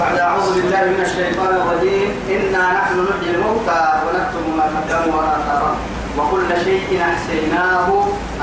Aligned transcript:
بعد 0.00 0.18
أعوذ 0.18 0.54
بالله 0.54 0.84
من 0.94 1.00
الشيطان 1.06 1.54
الرجيم. 1.60 2.10
إنا 2.30 2.62
نحن 2.78 3.06
نحيي 3.10 3.34
الموتى 3.34 3.82
ونكتب 4.04 4.44
ما 4.56 4.64
قدموا 4.76 5.14
وآثارهم 5.18 5.76
وكل 6.18 6.48
شيء 6.64 7.02
أحسيناه 7.10 7.88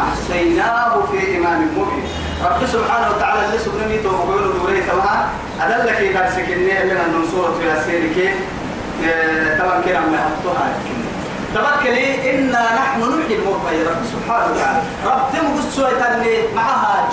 أحسيناه 0.05 0.93
في 1.11 1.37
إمام 1.37 1.59
مبين. 1.77 2.05
رب 2.45 2.67
سبحانه 2.67 3.07
وتعالى 3.15 3.45
اللي 3.45 3.59
سبحانه 3.59 3.95
وتعالى 4.03 4.59
دوري 4.59 4.81
تمام 4.81 5.27
أدلك 5.61 5.99
إذا 6.11 6.31
سكني 6.35 6.83
من 6.89 6.97
النصورة 7.05 7.51
في 7.59 7.65
أسيرك 7.79 8.17
طبعا 9.59 9.81
كده 9.85 9.99
ما 9.99 10.17
يحطوها. 10.17 10.67
تبكلي 11.55 12.35
إنا 12.35 12.63
نحن 12.75 13.01
نحيي 13.01 13.31
الموتى 13.39 13.83
رب 13.89 14.03
سبحانه 14.13 14.45
وتعالى. 14.51 14.81
رب 15.05 15.23
تمقص 15.33 15.75
سويتني 15.75 16.55
معها 16.55 17.07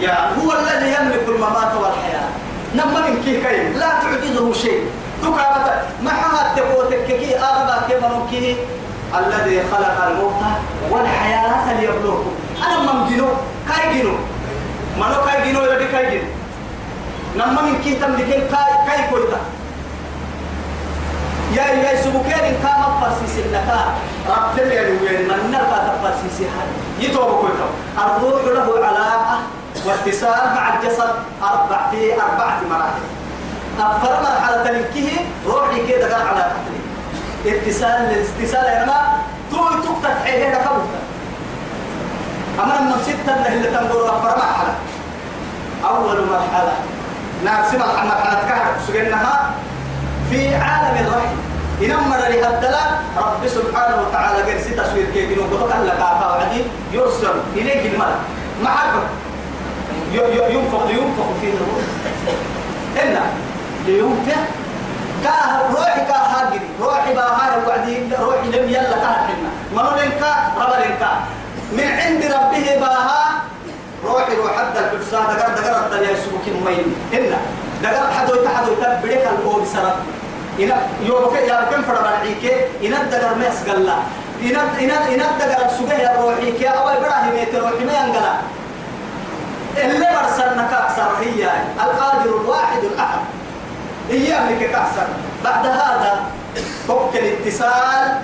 يا 0.00 0.16
هو 0.38 0.52
الذي 0.52 0.88
يملك 0.94 1.24
الممات 1.28 1.72
والحياة. 1.82 2.28
نما 2.74 3.00
كي 3.24 3.40
كي 3.40 3.72
لا 3.78 3.88
تعجزه 4.02 4.52
شيء. 4.52 4.90
تكامت 5.22 5.66
معها 6.02 6.54
تقوتك 6.56 7.06
كي 7.06 7.38
أربع 7.38 7.86
كي 8.30 8.56
الذي 9.14 9.62
خلق 9.72 10.06
الموت 10.06 10.34
والحياة 10.90 11.80
ليبلوكم. 11.80 12.32
أنا 12.66 12.92
من 12.92 13.08
جنو؟ 13.08 13.28
كاي 13.68 13.84
جنو؟ 13.94 14.14
منو 14.98 15.18
كاي 15.26 15.52
جنو؟ 15.52 15.62
يبدي 15.64 15.86
كاي 15.86 16.10
جنو؟ 16.10 16.28
نما 17.36 17.62
من 17.62 17.78
كي 17.84 17.94
تملكين 17.94 18.40
كاي 18.50 18.72
كاي 18.86 19.08
كويتا. 19.10 19.40
يا 21.54 21.62
يا 21.62 22.02
سبوكين 22.02 22.58
كام 22.62 22.82
فرسيس 23.00 23.46
النكا 23.46 23.80
رب 24.28 24.56
تلي 24.56 24.80
من 25.30 25.50
نلقى 25.50 25.78
تفرسيس 25.86 26.40
هاي. 26.40 26.68
يتوب 27.00 27.30
كويتا. 27.40 27.68
الروح 27.98 28.44
له 28.44 28.86
علاقة 28.86 29.38
واتصال 29.86 30.54
مع 30.56 30.74
الجسد 30.74 31.14
أربع 31.42 31.90
في 31.90 32.12
أربعة 32.14 32.60
مراحل. 32.70 33.04
أفر 33.80 34.22
مرحلة 34.22 34.70
لكه 34.70 35.10
روحي 35.46 35.86
كده 35.86 36.16
قال 36.16 36.26
على 36.28 36.42
قتلي 36.42 37.58
اتصال 37.58 37.90
الاتصال 37.90 38.64
يا 38.64 38.84
ما 38.84 39.16
توي 39.50 39.82
تقطع 39.82 40.14
حيلة 40.24 40.48
كبوتا 40.50 41.00
أما 42.62 42.80
من 42.80 43.02
ستة 43.02 43.46
اللي 43.52 43.68
تنقول 43.68 44.08
أفر 44.08 44.36
مرحلة. 44.38 44.74
أول 45.84 46.26
مرحلة. 46.26 46.72
نفس 47.44 47.74
مرحلة 47.74 48.48
كهر 48.48 48.74
سجنها 48.88 49.50
في 50.30 50.54
عالم 50.54 51.06
الرحم 51.06 51.36
إنما 51.82 52.16
لها 52.16 52.48
الدلاء 52.54 53.02
رب 53.16 53.48
سبحانه 53.48 54.02
وتعالى 54.02 54.42
قال 54.52 54.60
ست 54.60 54.80
تصوير 54.80 55.06
كيف 55.14 55.30
ينقضك 55.30 55.76
لك 55.84 56.00
وعدي 56.00 56.62
يرسل 56.92 57.34
إليك 57.56 57.94
الملك. 57.94 58.18
محبة. 58.62 59.02
ينفق 60.14 60.84
ينفق 60.90 61.28
فيه 61.40 61.52
الروح 61.52 61.84
إلا 63.02 63.20
لينفق 63.86 64.42
كاه 65.24 65.72
روحي 65.72 66.00
كاه 66.00 66.26
هاجري. 66.34 66.68
روحي 66.80 67.14
باهار 67.14 67.52
وعدي. 67.68 67.96
روحي 68.20 68.48
لم 68.48 68.68
يلا 68.68 68.96
كاه 69.04 69.16
حنا. 69.26 69.50
منو 69.76 69.90
لنكا 69.90 70.32
ربا 70.58 70.76
لنكا 70.84 71.10
من 71.72 71.88
عند 72.00 72.22
ربه 72.24 72.66
باها 72.80 73.24
روحي 74.04 74.36
روح 74.36 74.52
حتى 74.58 74.80
الكرسا 74.80 75.20
دقر 75.20 75.48
دقر 75.54 75.86
الدنيا 75.86 76.10
يسوك 76.10 76.44
مين 76.66 76.94
إلا 77.12 77.36
دقر 77.82 78.06
حدو 78.12 78.34
يتحدو 78.34 78.72
يتبريك 78.72 79.24
القول 79.26 79.66
سرب 79.66 79.96
إنا 80.60 80.76
يوم 81.02 81.34
يا 81.34 81.66
كم 81.70 81.82
فرما 81.82 82.10
عيكي 82.22 82.52
إنا 82.86 83.02
دقر 83.02 83.34
ما 83.34 83.46
يسقلا 83.46 83.96
إنا 84.42 84.62
إنا 84.80 84.96
إنا 85.14 85.26
دقر 85.40 85.68
سجى 85.78 86.02
يا 86.02 86.12
روحي 86.20 86.52
كي. 86.58 86.68
أول 86.68 86.92
إبراهيم 86.92 87.34
يتروحي 87.42 87.84
ما 87.84 87.92
ينقلا 87.92 88.34
اللي 89.78 90.06
برسلنا 90.22 90.68
كأكثر 90.70 91.08
هي 91.20 91.50
القادر 91.76 92.40
الواحد 92.40 92.84
الأحد. 92.84 93.20
إياه 94.10 94.50
لك 94.50 94.70
كأكثر 94.70 95.06
بعد 95.44 95.66
هذا 95.66 96.24
فك 96.88 97.14
الاتصال. 97.14 98.20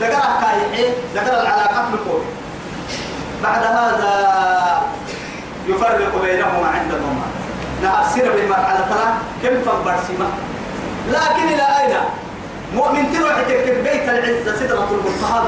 ذكر 0.00 0.10
كايحي 0.40 0.92
ذكر 1.14 1.32
العلاقات 1.40 1.84
بالقول 1.92 2.22
بعد 3.42 3.62
هذا 3.64 4.82
يفرق 5.66 6.22
بينهما 6.22 6.66
عند 6.66 6.92
الممات 6.92 7.30
نأسر 7.82 8.32
بالمرحلة 8.32 9.14
كم 9.42 9.62
فبرسمة 9.62 10.28
لكن 11.08 11.54
إلى 11.54 11.62
أين؟ 11.80 11.96
مؤمن 12.74 13.12
تروح 13.12 13.40
تكتب 13.40 13.84
بيت 13.84 14.08
العزة 14.08 14.58
سدرة 14.58 14.88
المنتهى 14.90 15.40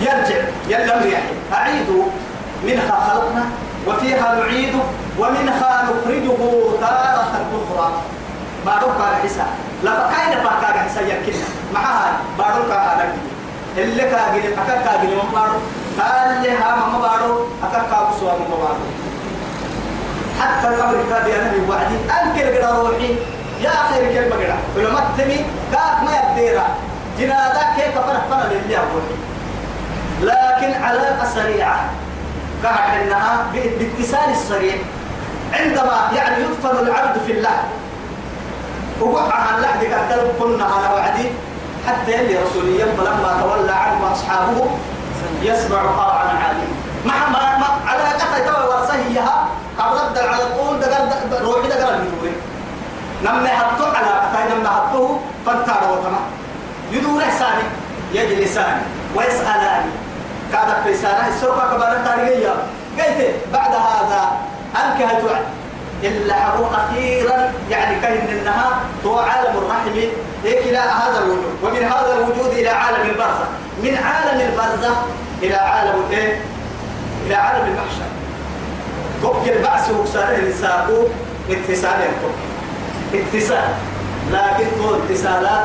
يرجع 0.00 0.44
يلم 0.68 1.12
يحيي. 1.12 1.36
أعيدوا 1.52 2.04
منها 2.64 3.10
خلقنا 3.10 3.44
وفيها 3.86 4.34
نعيده 4.34 4.78
ومنها 5.18 5.82
نخرجه 5.82 6.36
تارة 6.80 7.32
أخرى. 7.52 7.92
بارك 8.66 9.00
على 9.00 9.28
لا 9.82 9.90
بكاين 9.90 10.38
بكا 10.38 10.66
على 10.66 10.78
حساب 10.78 11.04
يكنا 11.06 11.42
معها 11.74 12.12
بارك 12.38 12.70
على 12.70 13.04
اللي 13.76 14.02
كاجي 14.02 14.54
أكا 14.54 14.82
كاجي 14.84 15.14
ما 15.16 15.22
بارو 15.32 15.58
قال 16.00 16.42
لها 16.42 16.76
ما 16.76 16.98
بارو 16.98 17.46
أكا 17.62 17.82
كابو 17.90 18.12
سوا 18.20 18.32
ما 18.32 18.56
بارو 18.56 18.84
حتى 20.40 20.68
الأمر 20.68 20.96
كابي 21.10 21.34
أنا 21.34 21.52
بوعدي 21.66 21.94
أنكر 22.22 22.56
قرا 22.58 22.78
روحي. 22.78 23.16
يا 23.60 23.70
خير 23.70 24.14
كلمة 24.14 24.36
قرا 24.36 24.56
ولما 24.76 25.00
تمي 25.18 25.44
قاعد 25.74 26.04
ما 26.04 26.10
يبديرا 26.16 26.66
جنادا 27.18 27.62
كيف 27.76 27.94
فرح 27.98 28.24
فرح 28.30 28.46
لله 28.50 28.78
أبوي؟ 28.78 29.02
لكن 30.22 30.82
علاقة 30.82 31.26
سريعة. 31.34 31.84
قاعد 32.64 33.00
انها 33.02 33.46
باتصال 33.52 34.30
السريع 34.30 34.74
عندما 35.52 36.08
يعني 36.16 36.44
يدفن 36.44 36.78
العبد 36.86 37.18
في 37.26 37.32
اللحد 37.32 37.64
وقع 39.00 39.34
عن 39.34 39.60
لحد 39.60 39.84
قد 39.84 40.32
كنا 40.38 40.64
على 40.64 40.94
وعدي. 40.94 41.28
حتى 41.86 42.12
يلي 42.12 42.38
رسوليا 42.38 42.86
فلما 42.86 43.40
تولى 43.40 43.72
عنه 43.72 44.12
أصحابه 44.12 44.66
يسمع 45.42 45.82
قرعا 45.82 46.28
عالي 46.28 46.66
مع 47.06 47.28
ما, 47.28 47.58
ما 47.58 47.66
على 47.86 48.02
قطع 48.02 48.38
توا 48.38 48.74
ورسهيها 48.74 49.48
قبل 49.78 50.18
على 50.28 50.42
القول 50.42 50.80
دقر 50.80 51.42
روحي 51.42 51.68
دقر 51.68 51.94
المدوري 51.94 52.32
نما 53.24 53.48
حطوا 53.48 53.86
على 53.86 54.06
قطع 54.06 54.54
نما 54.54 54.68
حطوه 54.70 55.20
فانتار 55.46 55.92
وتما 55.92 56.18
يدور 56.92 57.22
إحساني 57.22 57.62
يجلسان 58.12 58.82
ويسألان 59.16 59.84
كادت 60.52 60.76
في 60.84 60.94
سنة 60.94 61.28
السوق 61.28 61.74
كبار 61.74 61.96
قلت 63.02 63.34
بعد 63.52 63.74
هذا 63.74 64.32
أنكهت 64.76 65.22
إلا 66.02 66.34
حبو 66.34 66.64
أخيرا 66.64 67.52
يعني 67.70 68.00
كهن 68.00 68.38
إنها 68.38 68.80
هو 69.06 69.18
عالم 69.18 69.58
الرحم 69.58 69.88
هيك 70.44 70.58
إلى 70.58 70.78
هذا 70.78 71.18
الوجود 71.18 71.54
ومن 71.62 71.82
هذا 71.82 72.14
الوجود 72.18 72.52
إلى 72.52 72.68
عالم 72.68 73.10
البرزخ. 73.10 73.48
من 73.82 73.96
عالم 73.96 74.40
البرزخ 74.40 74.96
إلى 75.42 75.54
عالم 75.54 76.02
الإيه؟ 76.08 76.40
إلى 77.26 77.34
عالم 77.34 77.66
المحشر 77.66 78.08
كوك 79.22 79.48
البعث 79.48 79.90
وكساره 79.90 80.36
الإنسان 80.36 80.88
اتصال 81.50 82.00
اتصال. 83.14 83.68
لكن 84.32 84.66
تو 84.78 84.94
اتصالات 84.94 85.64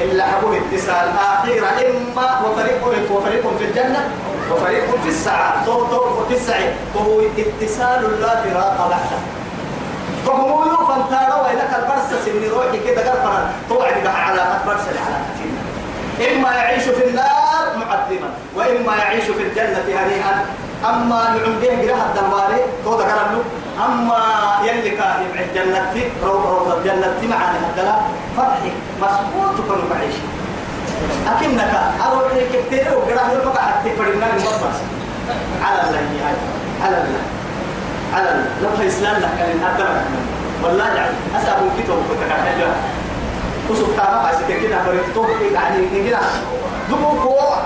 إلا 0.00 0.26
حبوا 0.26 0.56
اتصال. 0.56 1.08
أخيرا 1.38 1.68
إما 1.68 2.40
وفريق 2.46 2.86
وفريق 3.10 3.58
في 3.58 3.64
الجنة 3.64 4.10
وفريق 4.52 4.84
في 5.02 5.08
السعادة 5.08 5.64
تو 5.66 5.84
تو 5.86 6.24
في 6.28 6.34
السعيد 6.34 6.70
فهو 6.94 7.20
اتصال 7.38 8.20
لا 8.20 8.42
فراق 8.42 8.78
بعده. 8.78 9.18
فهو 10.26 10.64
يوفن 10.64 11.10
تارا 11.10 11.34
وإلك 11.34 11.70
البرسة 11.78 12.32
من 12.32 12.50
روحي 12.54 12.78
كده 12.86 13.10
قرفنا 13.10 13.50
توعد 13.68 14.06
على 14.06 14.60
برسة 14.66 15.00
على 15.06 15.18
إما 16.32 16.50
يعيش 16.54 16.82
في 16.82 17.04
النار 17.08 17.64
معذبا 17.76 18.30
وإما 18.56 18.96
يعيش 18.96 19.24
في 19.24 19.42
الجنة 19.42 19.84
هنيئا. 19.88 20.44
أما 20.84 21.22
نعم 21.34 21.58
به 21.60 21.82
جراه 21.86 22.06
الدواري 22.10 22.62
تو 22.84 22.94
ذكر 23.00 23.06
له 23.06 23.42
أما 23.86 24.22
يلي 24.64 24.90
كان 24.90 25.16
يبع 25.30 25.40
الجنة 25.40 25.92
روض 26.24 26.46
روض 26.46 26.76
الجنة 26.78 27.18
معنا 27.30 27.58
هدلا 27.74 27.94
فرحي 28.36 28.70
مسبوط 29.02 29.56
كن 29.68 29.80
معيش 29.90 30.14
أكنك 31.26 31.72
أروح 32.06 32.32
لك 32.34 32.48
كتير 32.66 32.86
وجراه 32.98 33.32
يبقى 33.32 33.62
حتى 33.62 33.90
فرنا 33.96 34.26
المبرس 34.26 34.78
على 35.62 35.80
الله 35.82 35.98
هاي 35.98 36.36
على 36.82 36.96
الله. 36.96 37.22
على 38.14 38.28
الله. 38.30 38.46
لو 38.62 38.76
في 38.76 38.88
إسلام 38.88 39.16
لك 39.16 39.28
كان 39.38 39.60
هدلا 39.64 40.00
والله 40.64 40.86
يعني 40.94 41.10
أسأل 41.36 41.54
كتب 41.78 41.84
كتب 42.10 42.30
حاجة. 42.44 42.66
وسوف 43.70 43.96
تعرف 43.96 44.24
عايز 44.26 44.38
كده 44.62 44.82
فريق 44.84 45.52
يعني 45.54 46.08
كده. 46.08 46.18
دموع 46.90 47.12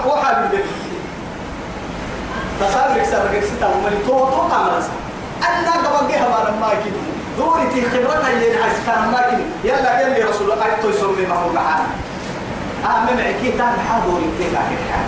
وحابب 0.06 0.50
تصارك 2.60 3.04
سرك 3.04 3.44
ستا 3.44 3.66
ومن 3.66 4.04
تو 4.06 4.18
تو 4.18 4.48
كامل 4.48 4.82
أنا 5.48 5.72
قبل 5.88 6.12
جه 6.12 6.18
ما 6.18 6.48
لما 6.48 6.68
كده 6.84 7.02
دوري 7.38 7.66
تي 7.74 7.90
خبرنا 7.90 8.30
اللي 8.30 8.62
عايز 8.62 8.74
كان 8.86 9.10
ما 9.12 9.20
كده 9.20 9.44
يلا 9.64 9.98
قال 9.98 10.10
لي 10.12 10.22
رسول 10.22 10.52
الله. 10.52 10.66
تو 10.82 10.88
يسمي 10.88 11.26
هو 11.26 11.52
معانا 11.52 11.86
آه 12.84 13.00
من 13.00 13.20
عكي 13.20 13.52
كان 13.58 13.74
حاضر 13.88 14.20
كده 14.38 14.60
كده 14.70 14.98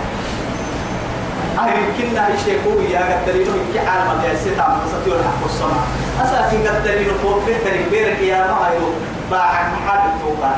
هاي 1.57 1.71
يمكننا 1.83 2.27
شيء 2.45 2.59
قوي 2.65 2.85
يا 2.91 2.99
قدرينه 2.99 3.51
يمكن 3.55 3.87
عالم 3.87 4.21
يا 4.23 4.35
ستا 4.35 4.67
ما 4.67 4.81
ستيور 5.01 5.17
حق 5.23 5.45
السماء 5.45 5.83
أساسي 6.23 6.67
قد 6.67 6.83
دليل 6.83 7.11
فوق 7.23 7.39
في 7.45 7.53
تريبيرك 7.53 8.19
يا 8.19 8.37
ما 8.37 8.69
هيو 8.69 8.89
باعك 9.31 9.65
محاد 9.73 9.99
التوقع 10.15 10.51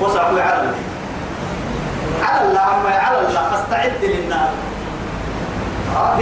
وسأقول 0.00 0.40
على 0.40 0.60
الله. 0.60 0.74
على 2.22 2.48
الله 2.48 2.60
أما 2.60 2.90
على 2.96 3.18
الله 3.28 3.50
فاستعد 3.50 3.92
للنار. 4.02 4.50
آه 5.96 6.18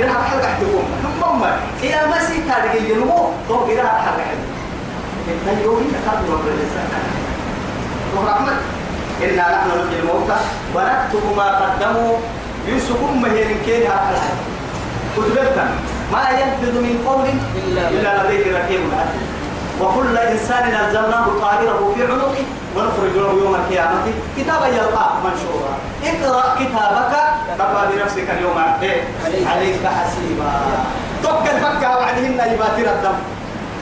إنا 9.25 9.45
نحن 9.55 9.69
نحيي 9.69 10.01
الموتى 10.01 10.37
ونكتب 10.75 11.25
ما 11.37 11.49
قدموا 11.61 12.13
يوسفهم 12.69 13.23
مهين 13.23 13.57
كين 13.67 13.83
هذا 13.83 14.21
كتبتنا 15.17 15.65
ما 16.13 16.23
يلفظ 16.31 16.75
من 16.77 17.05
قول 17.07 17.27
إلا, 17.93 18.25
لديك 18.25 18.47
رقيب 18.47 18.81
عتيد 18.99 19.29
وكل 19.81 20.17
إنسان 20.19 20.65
ألزمناه 20.75 21.27
طائره 21.41 21.93
في 21.95 22.03
عنقه 22.05 22.45
ونخرج 22.77 23.15
له 23.17 23.31
يوم 23.45 23.55
القيامة. 23.55 24.05
كتابا 24.37 24.67
يلقاه 24.67 25.13
منشورا. 25.25 25.73
اقرأ 26.05 26.55
كتابك 26.55 27.15
كفى 27.59 27.83
بنفسك 27.93 28.29
اليوم. 28.31 28.59
عليك 29.53 29.83
حسيبا. 29.87 30.53
توكل 31.23 31.57
فكا 31.63 31.97
وعدهن 31.97 32.41
يباتر 32.53 32.87
الدم. 32.95 33.17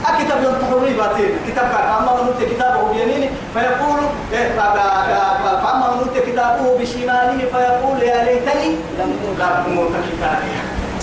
أكتب 0.06 0.38
ينتحر 0.44 0.67
يباتين 0.98 1.30
كتابك 1.46 1.70
فأما 1.70 2.12
من 2.22 2.26
أوتي 2.28 2.46
كتابه 2.54 2.92
بيمينه 2.92 3.30
فيقول 3.54 4.00
إيه، 4.32 4.48
فأما 5.62 5.86
من 5.94 5.98
أوتي 5.98 6.20
كتابه 6.32 6.78
بشماله 6.78 7.38
فيقول 7.52 8.02
يا 8.02 8.24
ليتني 8.24 8.70
لم 8.98 9.10
أوت 9.78 9.92
كتابي. 10.10 10.50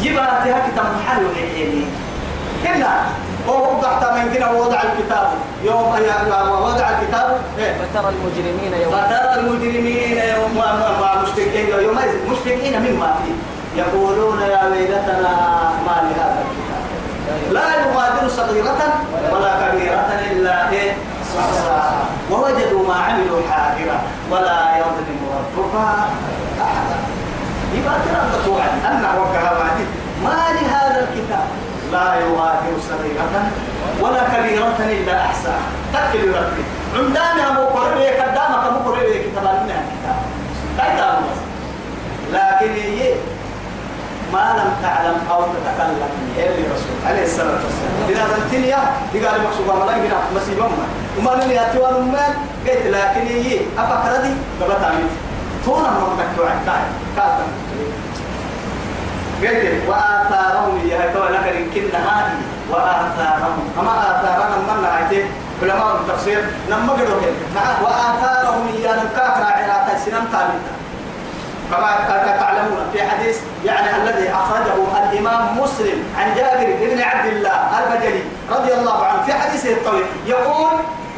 يباتها 0.01 0.67
كتاب 0.67 0.85
محل 0.99 1.25
وحيني 1.25 1.85
هنا 2.65 2.93
وهو 3.47 3.81
تحت 3.81 4.03
من 4.13 4.33
كنا 4.33 4.51
وضع 4.51 4.81
الكتاب. 4.81 5.27
يوم 5.63 5.93
وضع 6.61 6.89
الكتاب 6.89 7.37
إيه؟ 7.59 7.73
فترى 7.73 8.09
المجرمين 8.09 8.73
يوم. 8.81 8.91
فترى 8.91 9.39
المجرمين 9.39 10.17
يوم 10.17 10.63
مشفقين 11.23 11.67
يوم 11.83 11.97
مشفقين 12.31 12.73
مما 12.81 13.15
فيه. 13.23 13.35
يقولون 13.81 14.41
يا 14.41 14.63
ويلتنا 14.71 15.33
ما 15.85 15.95
لهذا 16.03 16.41
الكتاب؟ 16.41 16.64
لا 17.51 17.61
يغادر 17.75 18.27
صغيرة 18.27 18.81
ولا 19.31 19.51
كبيرة 19.61 20.09
إلا 20.31 20.69
إيه؟ 20.69 20.93
ووجدوا 22.31 22.87
ما 22.87 22.95
عملوا 22.95 23.41
حاضرا 23.51 23.97
ولا 24.31 24.77
يظلم 24.77 25.19
ربك 25.35 25.75
أحدا. 26.61 26.97
يبقى 27.75 27.95
ترى 28.05 28.21
تطوعا 28.33 28.69
أنه 28.91 29.21
وكها 29.21 29.51
ما 30.23 30.37
لهذا 30.55 30.99
الكتاب. 30.99 31.47
لا 31.91 32.15
يغادر 32.15 32.75
صغيرة 32.89 33.51
ولا 34.01 34.23
كبيرة 34.23 34.77
إلا 34.79 35.25
أحساها 35.25 35.65
تكل 35.93 36.27
ربي. 36.27 36.63
عندنا 36.95 37.51
أبو 37.51 37.63
قريب 37.79 38.13
قدامك 38.13 38.63
أبو 38.67 38.91
قريب 38.91 39.31
كتاب 39.31 39.43
لنا 39.43 39.83
كتاب. 39.91 41.19
لكن 42.33 42.73
هي 42.73 43.13
لم 44.35 44.69
تعلم 44.81 45.17
أو 45.31 45.41
تتكلم. 45.41 46.09
إلا 46.37 46.73
رسول 46.73 46.97
عليه 47.07 47.23
الصلاة 47.23 47.59
والسلام؟ 47.65 47.95
إذا 48.09 48.23
الدنيا 48.37 48.79
يقال 49.13 49.43
مقصود 49.43 49.67
ما 49.67 49.85
لا 49.85 49.97
يقال 49.97 50.23
مسيبا 50.35 50.65
وما 51.17 51.35
من 51.35 51.51
يأتي 51.51 51.77
ونمان 51.79 52.33
قلت 52.67 52.85
لكن 52.85 53.27
هي 53.27 53.59
أفكر 53.77 54.21
دي؟ 54.23 54.33
قبل 54.61 54.81
تعمل 54.81 55.07
تونا 55.65 55.89
من 55.89 56.19
مكتوع 56.21 56.49
كاتم 57.15 57.49
قلت 59.41 59.81
وآثارهم 59.87 60.89
يا 60.89 61.11
طبعا 61.15 61.29
لك 61.29 61.67
كنا 61.73 61.99
هذه 61.99 62.37
وآثارهم. 62.71 63.65
أما 63.79 63.93
آثارنا 64.11 64.57
من 64.57 64.81
نعيته 64.83 65.25
علماء 65.63 65.95
التفسير 65.95 66.45
نما 66.69 66.93
قدروا 66.93 67.21
نعم. 67.55 67.83
وآثارهم 67.83 68.67
يا 68.83 68.91
نكاك 68.91 69.37
راعي 69.39 69.65
سنم 70.05 70.25
تابتا 70.31 70.84
كما 71.71 72.37
تعلمون 72.39 72.89
في 72.93 73.03
حديث 73.09 73.37
يعني 73.65 74.03
الذي 74.03 74.29
أخرجه 74.29 74.73
الإمام 75.03 75.59
مسلم 75.59 76.03
عن 76.19 76.35
جابر 76.35 76.75
بن 76.81 77.01
عبد 77.01 77.25
الله 77.33 77.79
البجلي 77.83 78.23
رضي 78.51 78.73
الله 78.73 79.05
عنه 79.05 79.23
في 79.25 79.33
حديثه 79.33 79.71
الطويل 79.71 80.05
يقول 80.27 80.71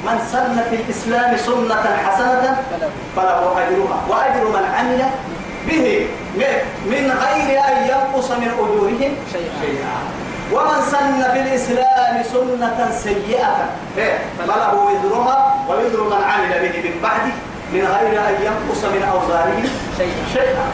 من 0.05 0.19
سن 0.31 0.63
في 0.69 0.75
الإسلام 0.75 1.37
سنة 1.37 1.97
حسنة 2.05 2.57
فله 3.15 3.51
أجرها 3.67 3.99
وأجر 4.09 4.47
من 4.47 4.65
عمل 4.77 5.01
به 5.67 6.07
من 6.85 7.11
غير 7.11 7.59
أن 7.59 7.83
ينقص 7.83 8.31
من 8.31 8.47
أجورهم 8.53 9.15
شيئا 9.31 9.97
ومن 10.53 10.81
سن 10.91 11.31
في 11.33 11.39
الإسلام 11.39 12.23
سنة 12.33 12.91
سيئة 13.03 13.55
إيه؟ 13.97 14.17
فله 14.39 14.73
وزرها 14.73 15.55
ووزر 15.69 16.03
من 16.03 16.23
عمل 16.23 16.49
به 16.49 16.89
من 16.89 16.99
بعده 17.03 17.33
من 17.73 17.83
غير 17.95 18.13
أن 18.29 18.35
ينقص 18.47 18.81
من 18.85 19.03
أوزارهم 19.13 19.65
شيئا. 20.33 20.65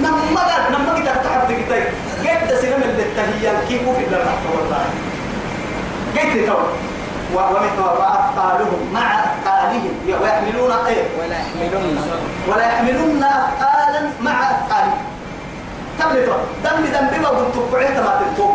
نما 0.00 0.40
قد 0.40 0.72
نما 0.72 0.92
قد 0.94 1.22
تحب 1.24 1.42
تكتاي 1.48 1.82
قد 2.24 2.54
سلم 2.62 2.82
التهيئة 2.82 3.68
كيف 3.68 3.82
في 3.96 4.04
الله 4.06 4.34
والله 4.54 4.84
قد 6.16 6.46
تو. 6.46 6.58
ومن 7.34 7.78
وأثقالهم 7.78 8.80
مع 8.94 9.24
أثقالهم 9.24 9.94
ويحملون 10.22 10.72
إيه؟ 10.86 11.02
ولا 11.18 11.36
يحملون. 11.40 11.98
ولا 12.48 12.66
يحملون 12.66 13.24
أثقالا 13.24 14.00
مع 14.20 14.50
أثقالهم 14.50 15.00
تبلغ 15.98 16.36
دم 16.64 16.84
دم 16.94 17.06
بما 17.12 17.28
قلت 17.28 17.56
بعيد 17.72 17.96
ما 17.96 18.20
تنتوب 18.20 18.54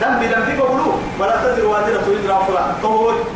دم 0.00 0.18
بما 0.20 0.64
قلوا 0.64 0.92
ولا 1.18 1.36
تزر 1.36 1.66
وازرة 1.66 2.04
وزر 2.08 2.32
أخرى 2.32 2.74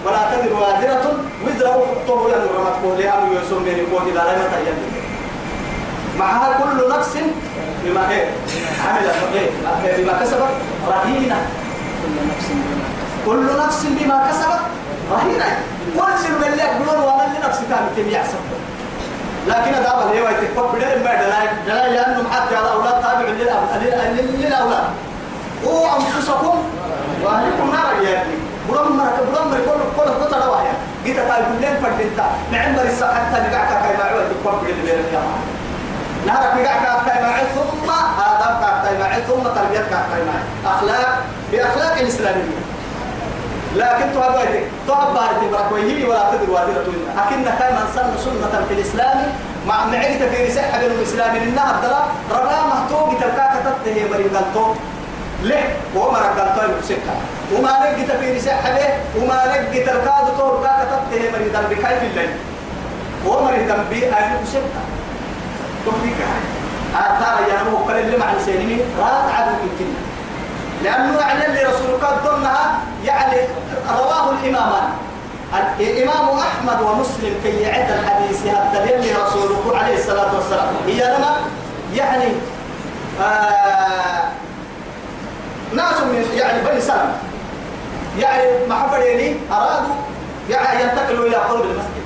ولا 0.05 0.23
تزر 0.33 0.53
وازرة 0.55 1.07
وزر 1.45 1.67
أخرى 1.69 2.31
يعني 2.33 2.45
رمت 2.57 2.77
قولها 2.85 3.15
ويسون 3.31 3.63
من 3.63 3.87
قول 3.93 4.09
إذا 4.09 4.23
لم 4.33 4.43
تيجي 4.53 5.05
معها 6.19 6.59
كل 6.63 6.79
نفس 6.99 7.13
بما 7.85 8.11
إيه 8.11 8.27
عمل 8.89 9.07
إيه 9.85 10.05
بما 10.05 10.13
كسبت 10.13 10.53
رهينة. 10.89 11.37
كل 13.27 13.47
نفس 13.59 13.87
بما 13.87 14.27
كسبت 14.31 14.61
رهينة. 15.13 15.59
كل 15.97 16.33
من 16.41 16.45
اللي 16.53 16.63
يقولون 16.63 17.05
ومن 17.05 17.35
لنفسه 17.35 17.63
كان 17.71 17.89
كم 17.97 18.11
يحسب. 18.11 18.39
لكن 19.47 19.75
هذا 19.75 19.91
هو 19.91 20.29
يتكبر 20.29 20.67
بدل 20.67 21.05
ما 21.05 21.15
دلائل. 21.15 21.49
دلائل 21.67 21.95
لأنهم 21.95 22.27
حتى 22.33 22.59
الأولاد 22.59 23.03
تابع 23.03 23.29
للأولاد. 23.29 24.85
وأنفسكم 25.67 26.57
وأهلكم 27.25 27.71
نار 27.73 28.03
يا 28.05 28.23
ابني. 28.23 28.37
برمر 28.71 29.11
برمر 29.33 29.57
كل 29.67 29.81
كل 29.97 30.11
قطع 30.25 30.49
واحد. 30.49 30.75
جيت 31.05 31.19
قال 31.19 31.43
كلين 31.59 31.75
فردتا 31.83 32.27
نعمر 32.53 32.83
الساعة 32.83 33.15
حتى 33.15 33.41
نقعك 33.41 33.69
كاي 33.83 33.97
معي 33.97 34.15
تكبر 34.31 34.53
بدل 34.59 34.73
بين 34.73 34.99
الجامعة 35.05 35.39
نهارك 36.27 36.55
نقعك 36.61 37.07
كاي 37.07 37.23
معي 37.23 37.45
ثم 37.55 37.91
آداب 38.29 38.83
كاي 38.85 38.99
معي 38.99 39.23
ثم 39.23 39.43
تربيتك 39.43 39.91
كاي 39.91 40.23
معي 40.29 40.75
أخلاق 40.75 41.19
بأخلاق 41.53 41.99
الإسلامية 41.99 42.59
لكن 43.77 44.05
تهبائتك 44.15 44.65
تهبائتك 44.89 45.49
بركويه 45.53 46.07
ولا 46.09 46.31
تدر 46.33 46.51
وادرة 46.51 46.87
لكن 47.17 47.45
كان 47.59 47.77
سن 47.95 48.11
سنة 48.25 48.65
في 48.69 48.75
الإسلام. 48.75 49.33
مع 49.69 49.85
معرفة 49.87 50.29
في 50.29 50.47
رسالة 50.47 50.87
الإسلام 50.87 51.37
إنها 51.37 51.71
الدلا 51.77 52.01
ربا 52.31 52.59
محتوق 52.67 53.09
تلقاك 53.21 53.53
تته 53.65 53.97
مريم 54.13 54.37
قلتو 54.37 54.75
ليه؟ 55.45 55.77
هو 55.97 56.11
مرق 56.13 56.39
قلتو 56.39 56.73
يبسكها 56.73 57.17
وما 57.53 57.73
نجت 57.91 58.11
في 58.11 58.37
رسالة 58.37 58.71
به 58.77 59.23
وما 59.23 59.39
نجت 59.47 59.87
تلقاك 59.87 60.27
تلقاك 60.39 60.89
تته 60.91 61.31
مريم 61.33 61.53
قلتو 61.57 61.69
بكيف 61.71 62.03
الليل؟ 62.03 62.31
هو 63.27 63.45
مريم 63.45 63.73
قلبي 63.73 64.09
أهل 64.13 64.39
يبسكها 64.41 64.83
تهديك 65.87 66.21
آثار 66.95 67.37
ينمو 67.49 67.77
قل 67.77 67.95
اللي 67.99 68.17
مع 68.17 68.33
السينمين 68.33 68.81
رات 69.01 69.35
عدو 69.35 69.51
في 69.57 69.65
الجنة 69.71 70.01
لأنه 70.85 71.19
يعني 71.21 71.47
اللي 71.47 71.63
رسولك 71.63 72.05
ضمنها 72.25 72.79
يعني 73.05 73.37
رواه 73.99 74.31
الإمامان. 74.31 74.89
الإمام 75.81 76.39
أحمد 76.39 76.83
ومسلم 76.83 77.35
كي 77.43 77.61
يعد 77.61 77.91
الحديث 77.91 78.47
هذا 78.47 78.85
اللي 78.95 79.13
رسوله 79.13 79.79
عليه 79.79 79.95
الصلاة 79.95 80.35
والسلام. 80.35 80.67
هي 80.87 81.17
لنا 81.17 81.37
يعني 81.95 82.33
آه 83.23 84.23
ناس 85.77 86.01
من 86.01 86.27
يعني 86.37 86.63
بني 86.63 86.81
سلمة. 86.81 87.17
يعني 88.19 88.67
ما 88.69 88.75
حفريني 88.75 89.37
أرادوا 89.53 89.95
يعني 90.51 90.83
ينتقلوا 90.83 91.27
إلى 91.27 91.37
قرب 91.37 91.65
المسجد. 91.65 92.05